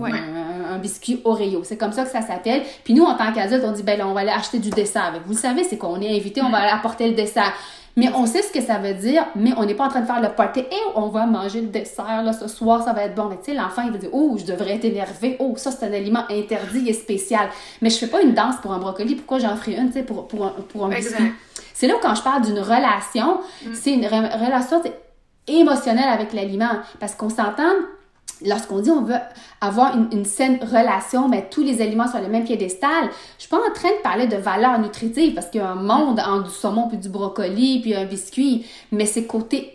[0.71, 1.63] un, biscuit Oreo.
[1.63, 2.61] C'est comme ça que ça s'appelle.
[2.83, 5.13] Puis nous, en tant qu'adultes, on dit, ben là, on va aller acheter du dessert.
[5.25, 7.53] Vous le savez, c'est qu'on est invité, on va aller apporter le dessert.
[7.97, 10.05] Mais on sait ce que ça veut dire, mais on n'est pas en train de
[10.05, 10.59] faire le party.
[10.59, 13.25] Et on va manger le dessert, là, ce soir, ça va être bon.
[13.25, 15.35] Mais tu sais, l'enfant, il va dire, oh, je devrais être énervé.
[15.39, 17.49] Oh, ça, c'est un aliment interdit et spécial.
[17.81, 19.15] Mais je fais pas une danse pour un brocoli.
[19.15, 21.33] Pourquoi j'en ferai une, tu sais, pour, pour un, pour un biscuit?
[21.73, 23.73] C'est là où quand je parle d'une relation, mm.
[23.73, 24.79] c'est une relation
[25.47, 26.79] émotionnelle avec l'aliment.
[26.99, 27.73] Parce qu'on s'entend,
[28.45, 29.15] lorsqu'on dit on veut
[29.61, 33.57] avoir une, saine relation, mais tous les aliments sur le même piédestal, je suis pas
[33.57, 36.53] en train de parler de valeur nutritive parce qu'il y a un monde entre du
[36.53, 39.73] saumon puis du brocoli puis un biscuit, mais c'est côté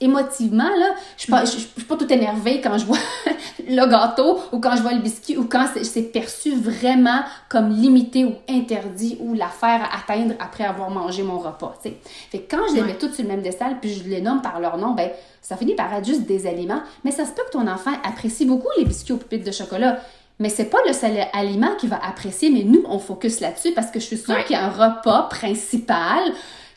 [0.00, 2.98] émotivement là, je suis pas, je, suis pas tout énervée quand je vois
[3.68, 8.24] le gâteau ou quand je vois le biscuit ou quand c'est perçu vraiment comme limité
[8.24, 11.96] ou interdit ou l'affaire à atteindre après avoir mangé mon repas, tu sais.
[12.30, 14.42] Fait que quand je les mets toutes sur le même destal puis je les nomme
[14.42, 15.10] par leur nom, ben
[15.46, 18.46] ça finit par être juste des aliments, mais ça se peut que ton enfant apprécie
[18.46, 20.00] beaucoup les biscuits aux pépites de chocolat.
[20.40, 23.92] Mais c'est pas le seul aliment qu'il va apprécier, mais nous, on focus là-dessus parce
[23.92, 26.32] que je suis sûre qu'il y a un repas principal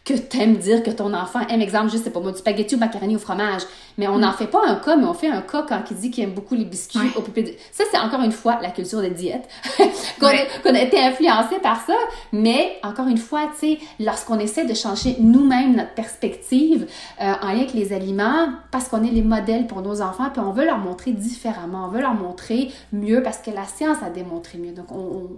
[0.06, 2.78] que t'aimes dire que ton enfant aime, exemple, juste, c'est pas moi, du spaghetti ou
[2.80, 3.62] macaroni au fromage.
[3.98, 4.36] Mais on n'en mm.
[4.36, 6.56] fait pas un cas, mais on fait un cas quand il dit qu'il aime beaucoup
[6.56, 7.56] les biscuits au pupilles.
[7.72, 9.48] Ça, c'est encore une fois la culture de diète,
[10.20, 11.96] qu'on a, été influencé par ça.
[12.32, 16.88] Mais encore une fois, tu sais, lorsqu'on essaie de changer nous-mêmes notre perspective
[17.22, 20.42] euh, en lien avec les aliments, parce qu'on est les modèles pour nos enfants, puis
[20.42, 24.10] on veut leur montrer différemment, on veut leur montrer mieux, parce que la science a
[24.10, 24.72] démontré mieux.
[24.72, 25.30] Donc, on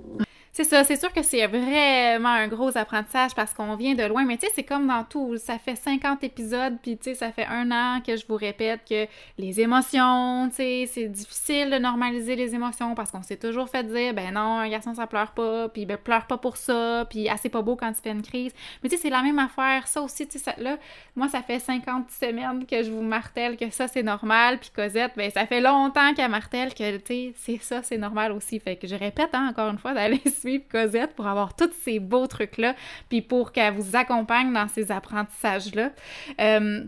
[0.54, 4.26] c'est ça, c'est sûr que c'est vraiment un gros apprentissage parce qu'on vient de loin,
[4.26, 5.38] mais tu sais, c'est comme dans tout.
[5.38, 8.82] Ça fait 50 épisodes, puis tu sais, ça fait un an que je vous répète
[8.88, 13.70] que les émotions, tu sais, c'est difficile de normaliser les émotions parce qu'on s'est toujours
[13.70, 17.06] fait dire, ben non, un garçon, ça pleure pas, puis ben pleure pas pour ça,
[17.10, 18.52] puis assez pas beau quand tu fais une crise.
[18.84, 19.88] Mais tu sais, c'est la même affaire.
[19.88, 20.78] Ça aussi, tu sais, là,
[21.16, 25.14] moi, ça fait 50 semaines que je vous martèle que ça, c'est normal, puis Cosette,
[25.16, 28.60] ben ça fait longtemps qu'elle martèle que, tu sais, c'est ça, c'est normal aussi.
[28.60, 32.00] Fait que je répète, hein, encore une fois, d'aller suivre Cosette pour avoir tous ces
[32.00, 32.76] beaux trucs-là,
[33.10, 35.92] puis pour qu'elle vous accompagne dans ces apprentissages-là.
[36.40, 36.84] Euh,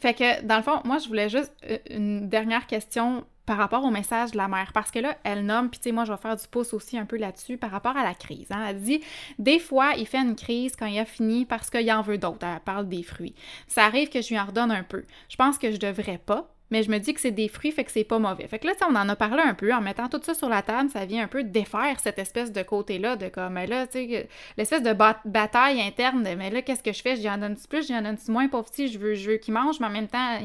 [0.00, 3.84] fait que, dans le fond, moi, je voulais juste euh, une dernière question par rapport
[3.84, 6.12] au message de la mère, parce que là, elle nomme, puis tu sais, moi, je
[6.12, 8.46] vais faire du pouce aussi un peu là-dessus par rapport à la crise.
[8.50, 8.64] Hein.
[8.68, 9.02] Elle dit,
[9.38, 12.46] des fois, il fait une crise quand il a fini parce qu'il en veut d'autres.
[12.46, 13.34] Elle parle des fruits.
[13.68, 15.04] Ça arrive que je lui en redonne un peu.
[15.28, 17.84] Je pense que je devrais pas, mais je me dis que c'est des fruits, fait
[17.84, 18.48] que c'est pas mauvais.
[18.48, 20.62] Fait que là, on en a parlé un peu, en mettant tout ça sur la
[20.62, 24.28] table, ça vient un peu défaire cette espèce de côté-là, de comme, là, tu sais,
[24.56, 24.92] l'espèce de
[25.24, 27.16] bataille interne de, mais là, qu'est-ce que je fais?
[27.16, 29.86] J'en donne plus, j'en donne moins, pauvre petit, je veux, je veux qu'il mange, mais
[29.86, 30.38] en même temps,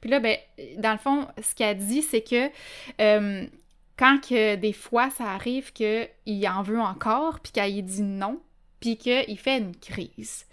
[0.00, 0.36] puis là, ben,
[0.78, 2.50] dans le fond, ce qu'elle dit, c'est que
[3.00, 3.46] euh,
[3.96, 8.40] quand que des fois, ça arrive qu'il en veut encore, puis qu'il dit non,
[8.80, 10.46] puis qu'il fait une crise.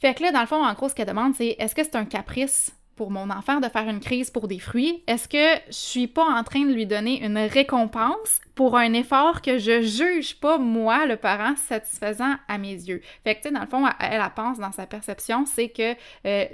[0.00, 1.96] Fait que là, dans le fond, en gros, ce qu'elle demande, c'est est-ce que c'est
[1.96, 5.72] un caprice pour mon enfant de faire une crise pour des fruits, est-ce que je
[5.72, 10.34] suis pas en train de lui donner une récompense pour un effort que je juge
[10.40, 13.02] pas, moi, le parent, satisfaisant à mes yeux.
[13.22, 15.94] Fait que, tu sais, dans le fond, elle, pense dans sa perception, c'est que
[16.26, 16.44] euh,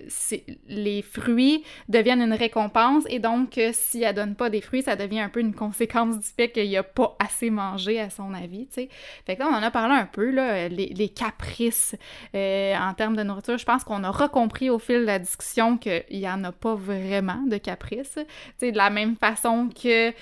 [0.69, 4.97] les fruits deviennent une récompense et donc, euh, si elle donne pas des fruits, ça
[4.97, 8.67] devient un peu une conséquence du fait qu'il a pas assez mangé, à son avis,
[8.67, 8.88] tu sais.
[9.25, 11.97] Fait que là, on en a parlé un peu, là, les, caprices
[12.35, 13.57] euh, en termes de nourriture.
[13.57, 16.75] Je pense qu'on a recompris au fil de la discussion qu'il y en a pas
[16.75, 18.19] vraiment de caprices.
[18.19, 18.27] Tu
[18.59, 20.12] sais, de la même façon que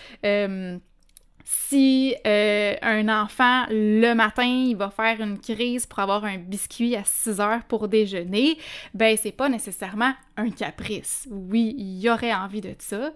[1.44, 6.96] si euh, un enfant, le matin, il va faire une crise pour avoir un biscuit
[6.96, 8.58] à 6 heures pour déjeuner,
[8.94, 11.28] ben c'est pas nécessairement un caprice.
[11.30, 13.12] Oui, il y aurait envie de ça.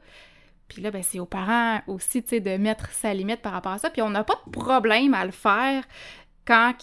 [0.68, 3.90] Puis là, ben, c'est aux parents aussi, de mettre sa limite par rapport à ça.
[3.90, 5.84] Puis on n'a pas de problème à le faire
[6.44, 6.74] quand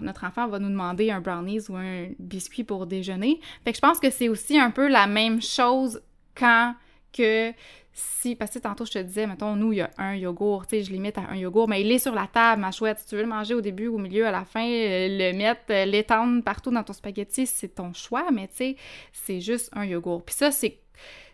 [0.00, 3.40] notre enfant va nous demander un brownies ou un biscuit pour déjeuner.
[3.64, 6.02] Fait que je pense que c'est aussi un peu la même chose
[6.34, 6.74] quand
[7.12, 7.52] que
[7.92, 10.76] si, parce que tantôt je te disais, mettons, nous, il y a un yogourt, tu
[10.76, 12.98] sais, je limite à un yogourt, mais il est sur la table, ma chouette.
[13.00, 15.60] Si tu veux le manger au début, au milieu, à la fin, euh, le mettre,
[15.70, 18.76] euh, l'étendre partout dans ton spaghetti, c'est ton choix, mais tu sais,
[19.12, 20.22] c'est juste un yogourt.
[20.24, 20.78] Puis ça, c'est,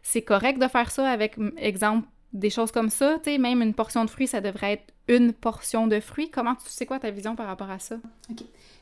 [0.02, 3.74] c'est correct de faire ça avec, exemple, des choses comme ça, tu sais, même une
[3.74, 6.30] portion de fruits, ça devrait être une portion de fruits.
[6.30, 7.96] Comment tu sais quoi ta vision par rapport à ça?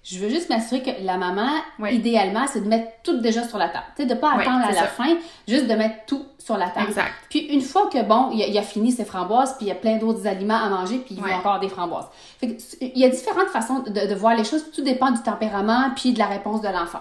[0.09, 1.49] Je veux juste m'assurer que la maman,
[1.91, 3.87] idéalement, c'est de mettre tout déjà sur la table.
[3.97, 5.17] Tu sais, de pas attendre à la fin,
[5.49, 6.87] juste de mettre tout sur la table.
[6.87, 7.13] Exact.
[7.29, 9.97] Puis une fois que, bon, il a, fini ses framboises, puis il y a plein
[9.97, 12.07] d'autres aliments à manger, puis il veut encore des framboises.
[12.39, 14.71] Fait il y a différentes façons de, de voir les choses.
[14.73, 17.01] Tout dépend du tempérament, puis de la réponse de l'enfant.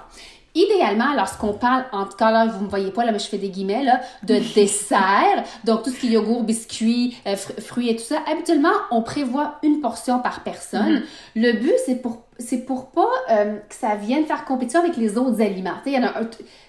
[0.55, 3.37] Idéalement, lorsqu'on parle, en tout cas là, vous me voyez pas, là, mais je fais
[3.37, 7.95] des guillemets, là, de dessert, donc tout ce qui est yogourt, biscuits, euh, fruits et
[7.95, 11.03] tout ça, habituellement, on prévoit une portion par personne.
[11.35, 11.41] Mm-hmm.
[11.41, 15.17] Le but, c'est pour, c'est pour pas euh, que ça vienne faire compétition avec les
[15.17, 15.75] autres aliments.
[15.85, 16.25] Il y en a un,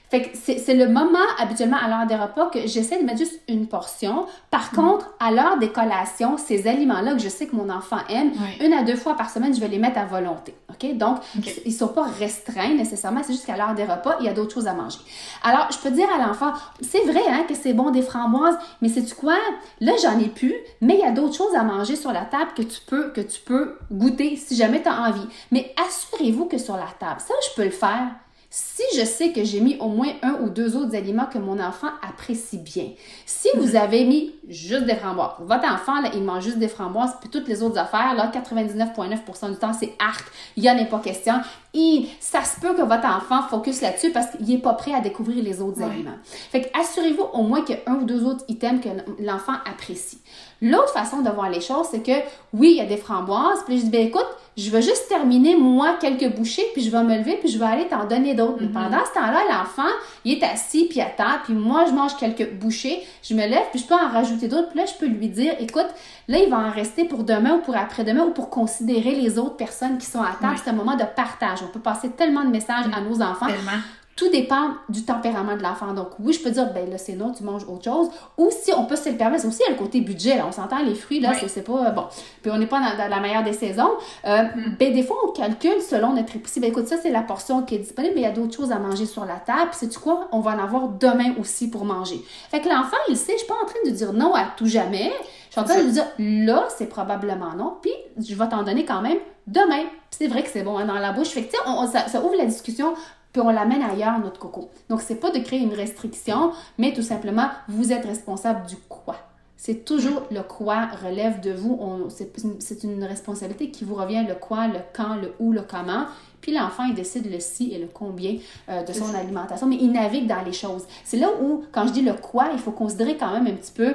[0.09, 3.41] fait que c'est le moment, habituellement, à l'heure des repas, que j'essaie de mettre juste
[3.49, 4.27] une portion.
[4.51, 4.77] Par mm.
[4.77, 8.73] contre, à l'heure des collations, ces aliments-là que je sais que mon enfant aime, une
[8.73, 10.55] à deux fois par semaine, je vais les mettre à volonté.
[10.71, 10.97] OK?
[10.97, 11.19] Donc,
[11.65, 14.55] ils sont pas restreints nécessairement, c'est juste qu'à l'heure des repas, il y a d'autres
[14.55, 14.99] choses à manger.
[15.43, 18.89] Alors, je peux dire à l'enfant, c'est vrai hein, que c'est bon des framboises, mais
[18.89, 19.37] c'est tu quoi?
[19.81, 22.51] Là, j'en ai plus, mais il y a d'autres choses à manger sur la table
[22.57, 25.27] que tu peux, que tu peux goûter si jamais tu as envie.
[25.51, 28.09] Mais assurez-vous que sur la table, ça, je peux le faire
[28.49, 31.59] si je sais que j'ai mis au moins un ou deux autres aliments que mon
[31.59, 32.91] enfant apprécie bien,
[33.27, 33.77] si vous mhm.
[33.77, 37.49] avez mis juste des framboises, votre enfant, là, il mange juste des framboises, puis toutes
[37.49, 40.25] les autres affaires, là, 99,9% du temps, c'est arc,
[40.57, 41.35] il n'y en a pas question.
[41.75, 45.01] Et ça se peut que votre enfant focus là-dessus parce qu'il n'est pas prêt à
[45.01, 46.17] découvrir les autres aliments.
[46.25, 48.89] Fait que assurez-vous au moins qu'il y a un ou deux autres items que
[49.23, 50.21] l'enfant apprécie.
[50.63, 52.19] L'autre façon de voir les choses, c'est que
[52.55, 55.55] oui, il y a des framboises, puis je dis, ben écoute, je vais juste terminer
[55.55, 58.57] moi quelques bouchées, puis je vais me lever, puis je vais aller t'en donner d'autres.
[58.61, 58.73] Mais mm-hmm.
[58.73, 59.91] pendant ce temps-là, l'enfant,
[60.25, 63.81] il est assis, puis attend, puis moi, je mange quelques bouchées, je me lève, puis
[63.81, 65.89] je peux en rajouter d'autres, puis là, je peux lui dire, écoute,
[66.29, 69.57] là, il va en rester pour demain ou pour après-demain ou pour considérer les autres
[69.57, 70.57] personnes qui sont à table.
[70.63, 71.59] C'est un moment de partage.
[71.63, 73.47] On peut passer tellement de messages à nos enfants.
[73.47, 73.81] Tellement.
[74.17, 75.93] Tout dépend du tempérament de l'enfant.
[75.93, 78.09] Donc, oui, je peux dire, ben là, c'est non, tu manges autre chose.
[78.39, 80.39] Ou si on peut se le permettre, aussi, il y a le côté budget.
[80.39, 80.47] Là.
[80.49, 81.91] On s'entend, les fruits, là, c'est pas.
[81.91, 82.07] Bon.
[82.41, 83.91] Puis, on n'est pas dans, la meilleure des saisons.
[84.25, 84.77] Euh, mm.
[84.79, 86.61] Ben, des fois, on calcule selon notre épicerie.
[86.61, 88.73] Ben, écoute, ça, c'est la portion qui est disponible, mais il y a d'autres choses
[88.73, 89.69] à manger sur la table.
[89.71, 90.29] Puis, sais-tu quoi?
[90.33, 92.19] On va en avoir demain aussi pour manger.
[92.51, 94.67] Fait que l'enfant, il sait, je suis pas en train de dire non à tout
[94.67, 95.13] jamais.
[95.49, 97.77] Je suis en train de lui dire, là, c'est probablement non.
[97.83, 99.85] Puis, je vais t'en donner quand même demain.
[100.11, 101.29] c'est vrai que c'est bon hein, dans la bouche.
[101.29, 101.59] Fait que, sais,
[101.93, 102.95] ça, ça, ouvre la discussion
[103.37, 104.71] puis on l'amène ailleurs, notre coco.
[104.89, 109.17] Donc, c'est pas de créer une restriction, mais tout simplement, vous êtes responsable du quoi.
[109.59, 112.09] C'est toujours le quoi relève de vous.
[112.09, 116.07] C'est une responsabilité qui vous revient, le quoi, le quand, le où, le comment.
[116.41, 118.37] Puis l'enfant, il décide le si et le combien
[118.69, 120.85] euh, de son alimentation, mais il navigue dans les choses.
[121.05, 123.73] C'est là où, quand je dis le quoi, il faut considérer quand même un petit
[123.73, 123.95] peu,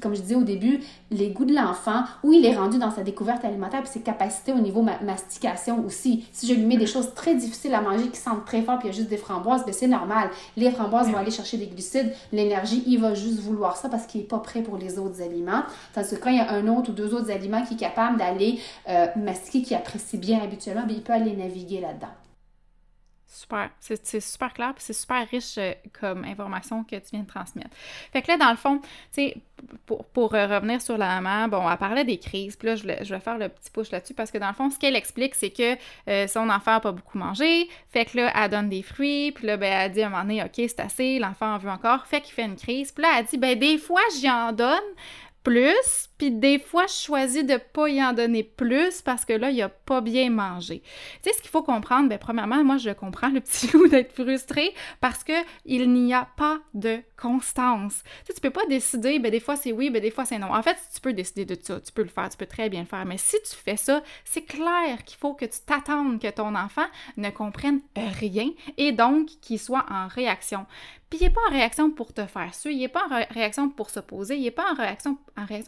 [0.00, 3.02] comme je disais au début, les goûts de l'enfant, où il est rendu dans sa
[3.02, 6.24] découverte alimentaire, puis ses capacités au niveau mastication aussi.
[6.32, 8.88] Si je lui mets des choses très difficiles à manger qui sentent très fort, puis
[8.88, 10.30] il y a juste des framboises, ben c'est normal.
[10.56, 14.20] Les framboises vont aller chercher des glucides, l'énergie, il va juste vouloir ça parce qu'il
[14.20, 15.62] n'est pas prêt pour les autres aliments.
[15.94, 18.18] Tandis que quand il y a un autre ou deux autres aliments qui est capable
[18.18, 22.14] d'aller euh, mastiquer, qui apprécie bien habituellement, bien, il peut aller naviguer là-dedans.
[23.32, 23.70] Super.
[23.78, 27.70] C'est super clair, c'est super riche euh, comme information que tu viens de transmettre.
[28.12, 29.36] Fait que là, dans le fond, tu sais,
[29.86, 33.14] pour, euh, revenir sur la maman, bon, elle parlait des crises, puis là, je, je
[33.14, 35.50] vais faire le petit push là-dessus parce que dans le fond, ce qu'elle explique, c'est
[35.50, 35.76] que
[36.08, 39.46] euh, son enfant n'a pas beaucoup mangé, fait que là, elle donne des fruits, puis
[39.46, 42.06] là, ben, elle dit à un moment donné, OK, c'est assez, l'enfant en veut encore,
[42.06, 44.78] fait qu'il fait une crise, puis là, elle dit, ben, des fois, j'y en donne,
[45.42, 49.50] plus, puis des fois, je choisis de pas y en donner plus parce que là,
[49.50, 50.82] il a pas bien mangé.
[51.22, 54.12] Tu sais, ce qu'il faut comprendre, ben premièrement, moi, je comprends le petit loup d'être
[54.12, 55.32] frustré parce que
[55.64, 58.02] il n'y a pas de constance.
[58.02, 60.38] Tu sais, tu peux pas décider, ben des fois c'est oui, ben des fois c'est
[60.38, 60.52] non.
[60.52, 62.80] En fait, tu peux décider de ça, tu peux le faire, tu peux très bien
[62.80, 66.30] le faire, mais si tu fais ça, c'est clair qu'il faut que tu t'attendes que
[66.30, 70.66] ton enfant ne comprenne rien et donc qu'il soit en réaction.
[71.10, 73.68] Puis il n'est pas en réaction pour te faire suer, il n'est pas en réaction
[73.68, 75.18] pour s'opposer, il n'est pas en réaction,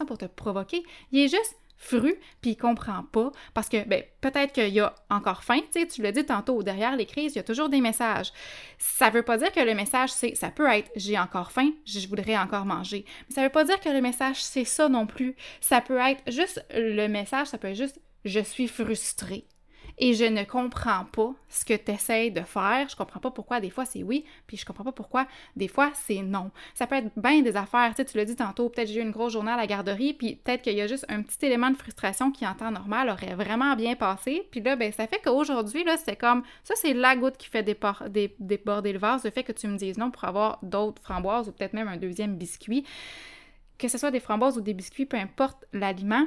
[0.05, 4.53] pour te provoquer, il est juste fru, puis il comprend pas, parce que ben, peut-être
[4.53, 7.43] qu'il y a encore faim, tu l'as dit tantôt, derrière les crises, il y a
[7.43, 8.31] toujours des messages.
[8.77, 12.07] Ça veut pas dire que le message, c'est, ça peut être j'ai encore faim, je
[12.07, 13.03] voudrais encore manger.
[13.27, 15.35] Mais ça veut pas dire que le message, c'est ça non plus.
[15.59, 19.45] Ça peut être juste, le message, ça peut être juste je suis frustré
[19.97, 22.87] et je ne comprends pas ce que tu essaies de faire.
[22.89, 25.91] Je comprends pas pourquoi des fois c'est oui, puis je comprends pas pourquoi des fois
[25.93, 26.51] c'est non.
[26.73, 29.03] Ça peut être bien des affaires, tu sais, tu l'as dit tantôt, peut-être j'ai eu
[29.03, 31.69] une grosse journée à la garderie, puis peut-être qu'il y a juste un petit élément
[31.69, 34.47] de frustration qui en temps normal aurait vraiment bien passé.
[34.51, 37.63] Puis là, ben ça fait qu'aujourd'hui, là, c'est comme, ça c'est la goutte qui fait
[37.63, 41.51] déborder le vase, le fait que tu me dises non pour avoir d'autres framboises ou
[41.51, 42.85] peut-être même un deuxième biscuit.
[43.77, 46.25] Que ce soit des framboises ou des biscuits, peu importe l'aliment,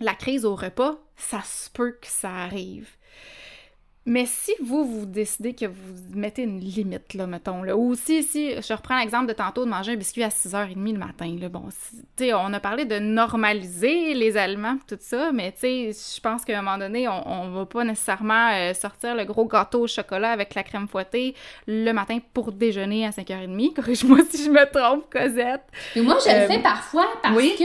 [0.00, 2.88] la crise au repas, ça se peut que ça arrive.
[4.06, 8.22] Mais si vous, vous décidez que vous mettez une limite, là, mettons, là, ou si,
[8.22, 11.50] si, je reprends l'exemple de tantôt de manger un biscuit à 6h30 le matin, là,
[11.50, 11.68] bon,
[12.16, 16.20] tu sais, on a parlé de normaliser les aliments, tout ça, mais tu sais, je
[16.20, 19.82] pense qu'à un moment donné, on, on va pas nécessairement euh, sortir le gros gâteau
[19.82, 21.34] au chocolat avec la crème fouettée
[21.66, 23.74] le matin pour déjeuner à 5h30.
[23.76, 25.62] Corrige-moi si je me trompe, Cosette.
[25.94, 27.64] Mais moi, je le euh, fais parfois parce que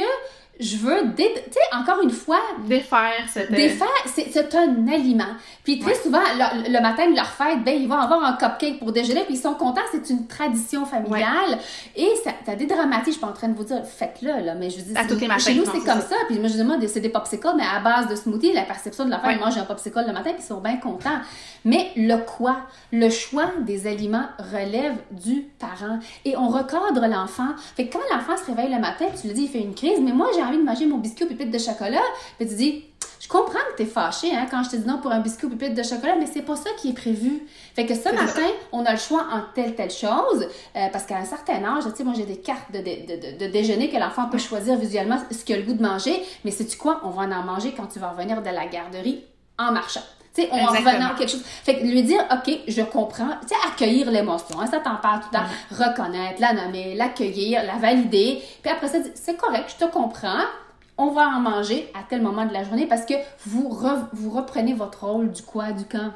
[0.60, 2.40] je veux, tu sais, encore une fois...
[2.66, 3.52] Défaire cette...
[3.52, 5.24] Défaire, c'est un aliment.
[5.64, 8.92] Puis très souvent, le, matin de leur fête, ben, ils vont avoir un cupcake pour
[8.92, 11.60] déjeuner, puis ils sont contents, c'est une tradition familiale.
[11.96, 14.70] Et ça, ça dédramatise, je suis pas en train de vous dire, faites-le, là, mais
[14.70, 14.98] je vous dis...
[14.98, 16.16] À tous les matins, Chez nous, c'est comme ça.
[16.28, 19.12] Puis moi, je moi, c'est des popsicles, mais à base de smoothie, la perception de
[19.12, 21.20] l'enfant, ils mangent un popsicle le matin, puis ils sont bien contents.
[21.66, 22.58] Mais le quoi?
[22.92, 26.00] Le choix des aliments relève du parent.
[26.24, 27.50] Et on recadre l'enfant.
[27.76, 30.00] Fait que quand l'enfant se réveille le matin, tu lui dis, il fait une crise,
[30.00, 32.02] mais moi, j'ai envie de manger mon biscuit au pipette de chocolat?
[32.38, 32.84] Puis tu dis,
[33.20, 35.48] je comprends que tu es fâché hein, quand je te dis non pour un biscuit
[35.48, 37.48] pipette de chocolat, mais c'est pas ça qui est prévu.
[37.74, 41.18] Fait que ce matin, on a le choix en telle, telle chose, euh, parce qu'à
[41.18, 44.30] un certain âge, tu sais, moi j'ai des cartes de, de, de, déjeuner que l'enfant
[44.30, 47.02] peut choisir visuellement ce qu'il a le goût de manger, mais sais-tu quoi?
[47.04, 49.24] On va en manger quand tu vas revenir de la garderie
[49.58, 50.04] en marchant.
[50.36, 51.44] Tu sais, en revenant quelque chose.
[51.46, 55.22] Fait que lui dire, OK, je comprends, tu sais, accueillir l'émotion, hein, ça t'en parle
[55.22, 55.46] tout le temps.
[55.72, 58.42] Reconnaître, la nommer, l'accueillir, la valider.
[58.62, 60.44] Puis après ça, c'est correct, je te comprends
[60.98, 63.70] on va en manger à tel moment de la journée parce que vous,
[64.14, 66.14] vous reprenez votre rôle du quoi, du quand.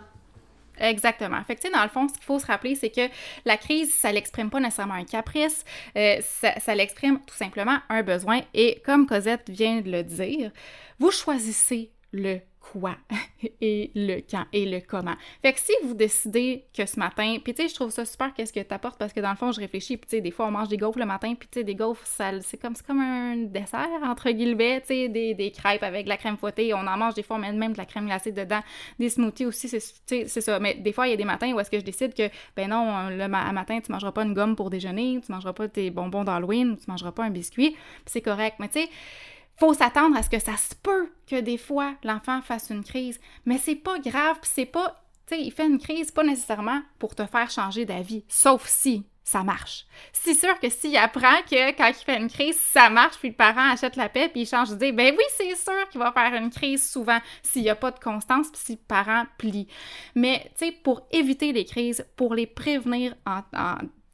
[0.79, 1.43] Exactement.
[1.43, 3.09] Fait que, tu sais, dans le fond, ce qu'il faut se rappeler, c'est que
[3.45, 5.65] la crise, ça l'exprime pas nécessairement un caprice,
[5.97, 8.39] euh, ça, ça l'exprime tout simplement un besoin.
[8.53, 10.51] Et comme Cosette vient de le dire,
[10.99, 12.39] vous choisissez le
[12.71, 12.95] quoi
[13.61, 15.15] et le quand et le comment.
[15.41, 18.33] Fait que si vous décidez que ce matin, puis tu sais, je trouve ça super
[18.33, 20.47] qu'est-ce que t'apportes parce que dans le fond, je réfléchis, puis tu sais, des fois
[20.47, 23.37] on mange des gaufres le matin, puis tu sais, des gaufres, c'est comme, comme un
[23.37, 26.97] dessert, entre guillemets, tu sais, des, des, crêpes avec de la crème fouettée, on en
[26.97, 28.61] mange des fois, on met même de la crème glacée dedans,
[28.99, 30.59] des smoothies aussi, c'est ça.
[30.59, 32.69] Mais des fois, il y a des matins où est-ce que je décide que, ben
[32.69, 36.23] non, le matin, tu mangeras pas une gomme pour déjeuner, tu mangeras pas tes bonbons
[36.23, 38.57] d'Halloween, tu mangeras pas un biscuit, c'est correct.
[38.59, 38.89] Mais tu sais,
[39.59, 43.19] faut s'attendre à ce que ça se peut que des fois l'enfant fasse une crise,
[43.45, 44.95] mais c'est pas grave, c'est pas,
[45.27, 49.05] tu sais, il fait une crise pas nécessairement pour te faire changer d'avis, sauf si
[49.29, 49.85] ça marche.
[50.11, 53.35] C'est sûr que s'il apprend que quand il fait une crise, ça marche, puis le
[53.35, 56.33] parent achète la paix, puis il change d'idée, ben oui, c'est sûr qu'il va faire
[56.33, 59.67] une crise souvent s'il n'y a pas de constance, puis si le parent plie.
[60.15, 63.43] Mais, tu sais, pour éviter les crises, pour les prévenir en,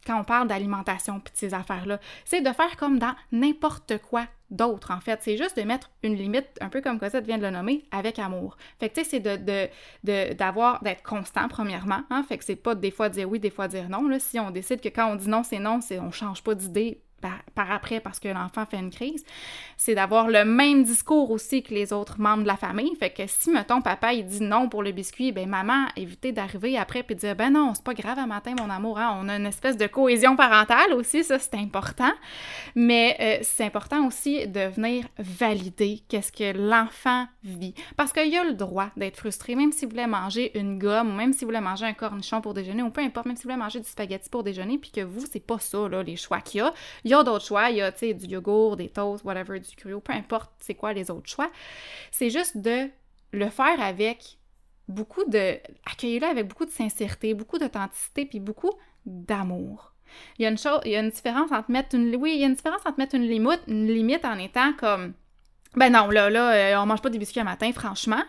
[0.06, 4.28] quand on parle d'alimentation puis de ces affaires-là, c'est de faire comme dans n'importe quoi
[4.52, 5.20] d'autre, en fait.
[5.22, 8.20] C'est juste de mettre une limite, un peu comme Cosette vient de le nommer, avec
[8.20, 8.58] amour.
[8.80, 12.02] Fait que, tu sais, c'est de, d'avoir, d'être constant, premièrement.
[12.10, 12.24] Hein?
[12.28, 14.08] Fait que c'est pas des fois dire oui, des fois dire non.
[14.20, 17.02] Si on décide que quand on dit non, c'est non, c'est on change pas d'idée
[17.54, 19.24] par, après parce que l'enfant fait une crise,
[19.78, 22.96] c'est d'avoir le même discours aussi que les autres membres de la famille.
[22.96, 26.78] Fait que si, mettons, papa, il dit non pour le biscuit, ben maman, évitez d'arriver
[26.78, 29.20] après puis dire, ben non, c'est pas grave à matin, mon amour, hein.
[29.22, 32.12] on a une espèce de cohésion parentale aussi, ça, c'est important.
[32.76, 37.74] Mais euh, c'est important aussi de venir valider qu'est-ce que l'enfant vit.
[37.98, 41.34] Parce qu'il a le droit d'être frustré, même s'il voulait manger une gomme, ou même
[41.34, 43.88] s'il voulait manger un cornichon pour déjeuner, ou peu importe, même s'il voulait manger du
[43.88, 46.62] spaghetti pour déjeuner, puis que vous, c'est pas ça, là, les choix qu'il
[47.06, 47.15] y a.
[47.16, 47.70] a d'autres choix.
[47.70, 50.76] Il y a, tu sais, du yogourt, des toasts, whatever, du cru, peu importe c'est
[50.76, 51.50] quoi les autres choix.
[52.12, 52.90] C'est juste de
[53.32, 54.38] le faire avec
[54.88, 55.58] beaucoup de...
[55.86, 58.72] Accueillir-le avec beaucoup de sincérité, beaucoup d'authenticité, puis beaucoup
[59.06, 59.94] d'amour.
[60.38, 62.16] Il y a une chose, il y a une différence entre mettre une...
[62.16, 65.14] Oui, il y a une différence entre mettre une limite, une limite en étant comme
[65.76, 68.24] ben non, là, là, euh, on mange pas des biscuits à matin, franchement.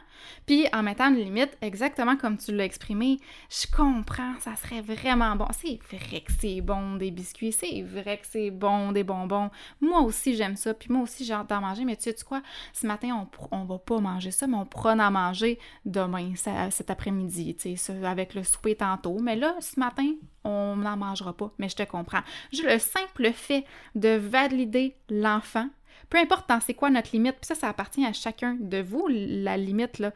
[0.47, 3.19] Puis en mettant une limite, exactement comme tu l'as exprimé,
[3.51, 5.47] je comprends, ça serait vraiment bon.
[5.53, 9.51] C'est vrai que c'est bon des biscuits, c'est vrai que c'est bon des bonbons.
[9.81, 11.85] Moi aussi, j'aime ça, puis moi aussi, j'ai hâte d'en manger.
[11.85, 14.93] Mais tu sais quoi, ce matin, on, on va pas manger ça, mais on pourra
[14.95, 16.33] en manger demain,
[16.71, 19.19] cet après-midi, tu sais, avec le souper tantôt.
[19.21, 20.13] Mais là, ce matin,
[20.45, 22.23] on n'en mangera pas, mais je te comprends.
[22.53, 25.69] le simple fait de valider l'enfant,
[26.11, 29.07] Peu importe dans c'est quoi notre limite, puis ça, ça appartient à chacun de vous,
[29.09, 30.13] la limite, là.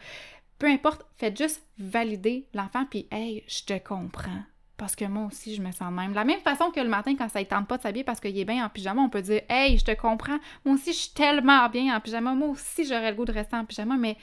[0.59, 4.43] Peu importe, faites juste valider l'enfant, puis hey, je te comprends
[4.81, 6.15] parce que moi aussi, je me sens même.
[6.15, 8.37] La même façon que le matin, quand ça ne tente pas de s'habiller parce qu'il
[8.39, 10.39] est bien en pyjama, on peut dire Hey, je te comprends.
[10.65, 12.33] Moi aussi, je suis tellement bien en pyjama.
[12.33, 14.17] Moi aussi, j'aurais le goût de rester en pyjama, mais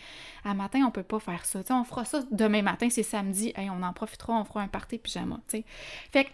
[0.43, 1.59] à matin, on peut pas faire ça.
[1.70, 3.53] on fera ça demain matin, c'est samedi.
[3.55, 5.39] Hey, on en profitera, on fera un party pyjama.
[5.47, 6.30] Fait que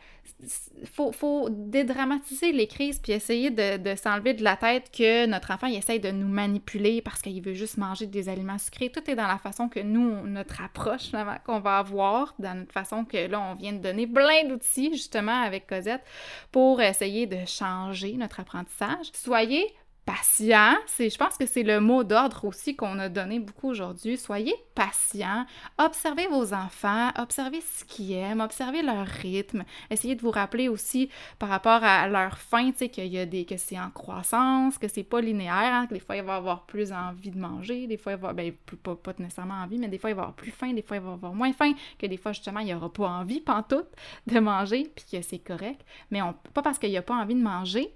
[0.93, 5.67] faut, faut dédramatiser les crises puis essayer de, s'enlever de la tête que notre enfant
[5.67, 8.89] il essaye de nous manipuler parce qu'il veut juste manger des aliments sucrés.
[8.89, 11.11] Tout est dans la façon que nous, notre approche
[11.45, 15.41] qu'on va avoir, dans notre façon que là, on vient de donner plein d'outils justement
[15.41, 16.03] avec Cosette
[16.51, 19.07] pour essayer de changer notre apprentissage.
[19.13, 19.67] Soyez
[20.05, 24.17] patient, c'est, je pense que c'est le mot d'ordre aussi qu'on a donné beaucoup aujourd'hui.
[24.17, 25.45] Soyez patient,
[25.77, 29.63] observez vos enfants, observez ce qu'ils aiment, observez leur rythme.
[29.89, 33.25] Essayez de vous rappeler aussi par rapport à leur faim, tu sais, qu'il y a
[33.25, 36.35] des, que c'est en croissance, que c'est pas linéaire, hein, que des fois il va
[36.35, 38.51] avoir plus envie de manger, des fois il va, ben,
[38.83, 41.03] pas, pas nécessairement envie, mais des fois il va avoir plus faim, des fois il
[41.03, 43.89] va avoir moins faim, que des fois justement il aura pas envie, pantoute,
[44.27, 45.81] de manger, puis que c'est correct.
[46.11, 46.19] Mais
[46.53, 47.93] pas parce qu'il a pas envie de manger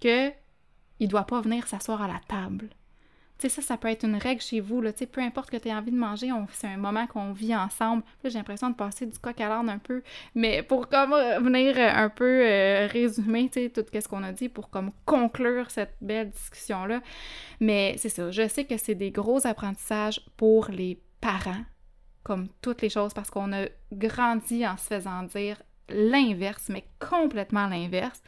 [0.00, 0.32] que
[1.02, 2.68] il doit pas venir s'asseoir à la table.
[3.38, 5.56] Tu sais, ça, ça peut être une règle chez vous, là, tu peu importe que
[5.56, 8.04] tu aies envie de manger, c'est un moment qu'on vit ensemble.
[8.22, 10.04] j'ai l'impression de passer du coq à l'âne un peu,
[10.36, 14.22] mais pour comme euh, venir euh, un peu euh, résumer, tu sais, tout ce qu'on
[14.22, 17.02] a dit, pour comme conclure cette belle discussion-là.
[17.58, 21.64] Mais c'est ça, je sais que c'est des gros apprentissages pour les parents,
[22.22, 25.60] comme toutes les choses, parce qu'on a grandi en se faisant dire
[25.92, 28.22] l'inverse, mais complètement l'inverse.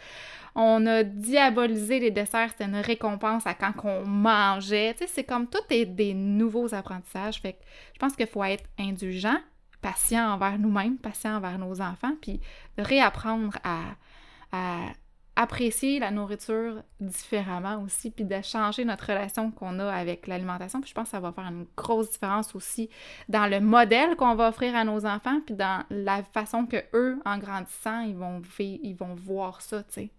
[0.55, 4.95] On a diabolisé les desserts, c'était une récompense à quand on mangeait.
[5.09, 7.41] C'est comme tout est des nouveaux apprentissages.
[7.41, 7.59] Fait que
[7.95, 9.37] je pense qu'il faut être indulgent,
[9.83, 12.41] patient envers nous-mêmes, patient envers nos enfants, puis
[12.79, 13.97] réapprendre à
[15.37, 20.81] apprécier la nourriture différemment aussi, puis de changer notre relation qu'on a avec l'alimentation.
[20.81, 22.89] Puis je pense que ça va faire une grosse différence aussi
[23.29, 27.21] dans le modèle qu'on va offrir à nos enfants, puis dans la façon que eux,
[27.25, 30.11] en grandissant, ils vont, ils vont voir ça, tu sais.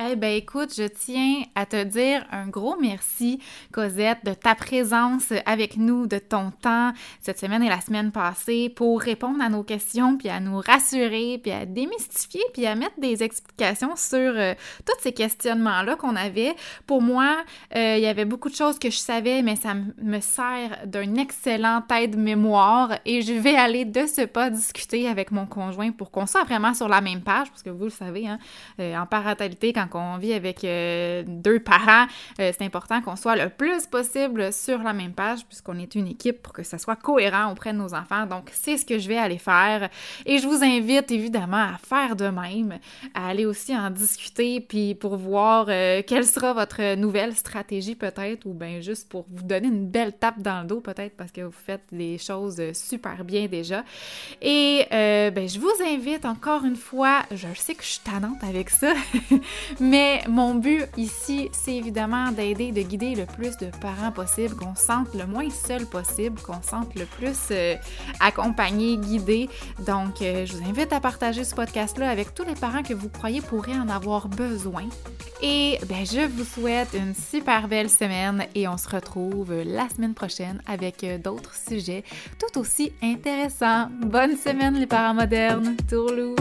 [0.00, 3.40] Eh bien, écoute, je tiens à te dire un gros merci,
[3.72, 8.68] Cosette, de ta présence avec nous, de ton temps cette semaine et la semaine passée
[8.68, 13.00] pour répondre à nos questions, puis à nous rassurer, puis à démystifier, puis à mettre
[13.00, 14.54] des explications sur euh,
[14.86, 16.54] tous ces questionnements-là qu'on avait.
[16.86, 17.38] Pour moi,
[17.74, 21.16] euh, il y avait beaucoup de choses que je savais, mais ça me sert d'un
[21.16, 26.26] excellent aide-mémoire et je vais aller de ce pas discuter avec mon conjoint pour qu'on
[26.26, 28.38] soit vraiment sur la même page, parce que vous le savez, hein,
[28.78, 32.06] euh, en parentalité, quand on vit avec euh, deux parents,
[32.40, 36.08] euh, c'est important qu'on soit le plus possible sur la même page puisqu'on est une
[36.08, 38.26] équipe pour que ça soit cohérent auprès de nos enfants.
[38.26, 39.88] Donc, c'est ce que je vais aller faire.
[40.26, 42.78] Et je vous invite évidemment à faire de même,
[43.14, 48.46] à aller aussi en discuter, puis pour voir euh, quelle sera votre nouvelle stratégie peut-être,
[48.46, 51.42] ou bien juste pour vous donner une belle tape dans le dos peut-être parce que
[51.42, 53.84] vous faites des choses super bien déjà.
[54.42, 58.70] Et ben, je vous invite encore une fois, je sais que je suis tannante avec
[58.70, 58.94] ça,
[59.80, 64.74] Mais mon but ici, c'est évidemment d'aider, de guider le plus de parents possible, qu'on
[64.74, 67.76] se sente le moins seul possible, qu'on se sente le plus euh,
[68.20, 69.48] accompagné, guidé.
[69.86, 73.08] Donc, euh, je vous invite à partager ce podcast-là avec tous les parents que vous
[73.08, 74.84] croyez pourraient en avoir besoin.
[75.42, 80.14] Et ben, je vous souhaite une super belle semaine et on se retrouve la semaine
[80.14, 82.02] prochaine avec euh, d'autres sujets
[82.40, 83.88] tout aussi intéressants.
[84.02, 85.76] Bonne semaine les parents modernes.
[85.88, 86.34] Tourlou!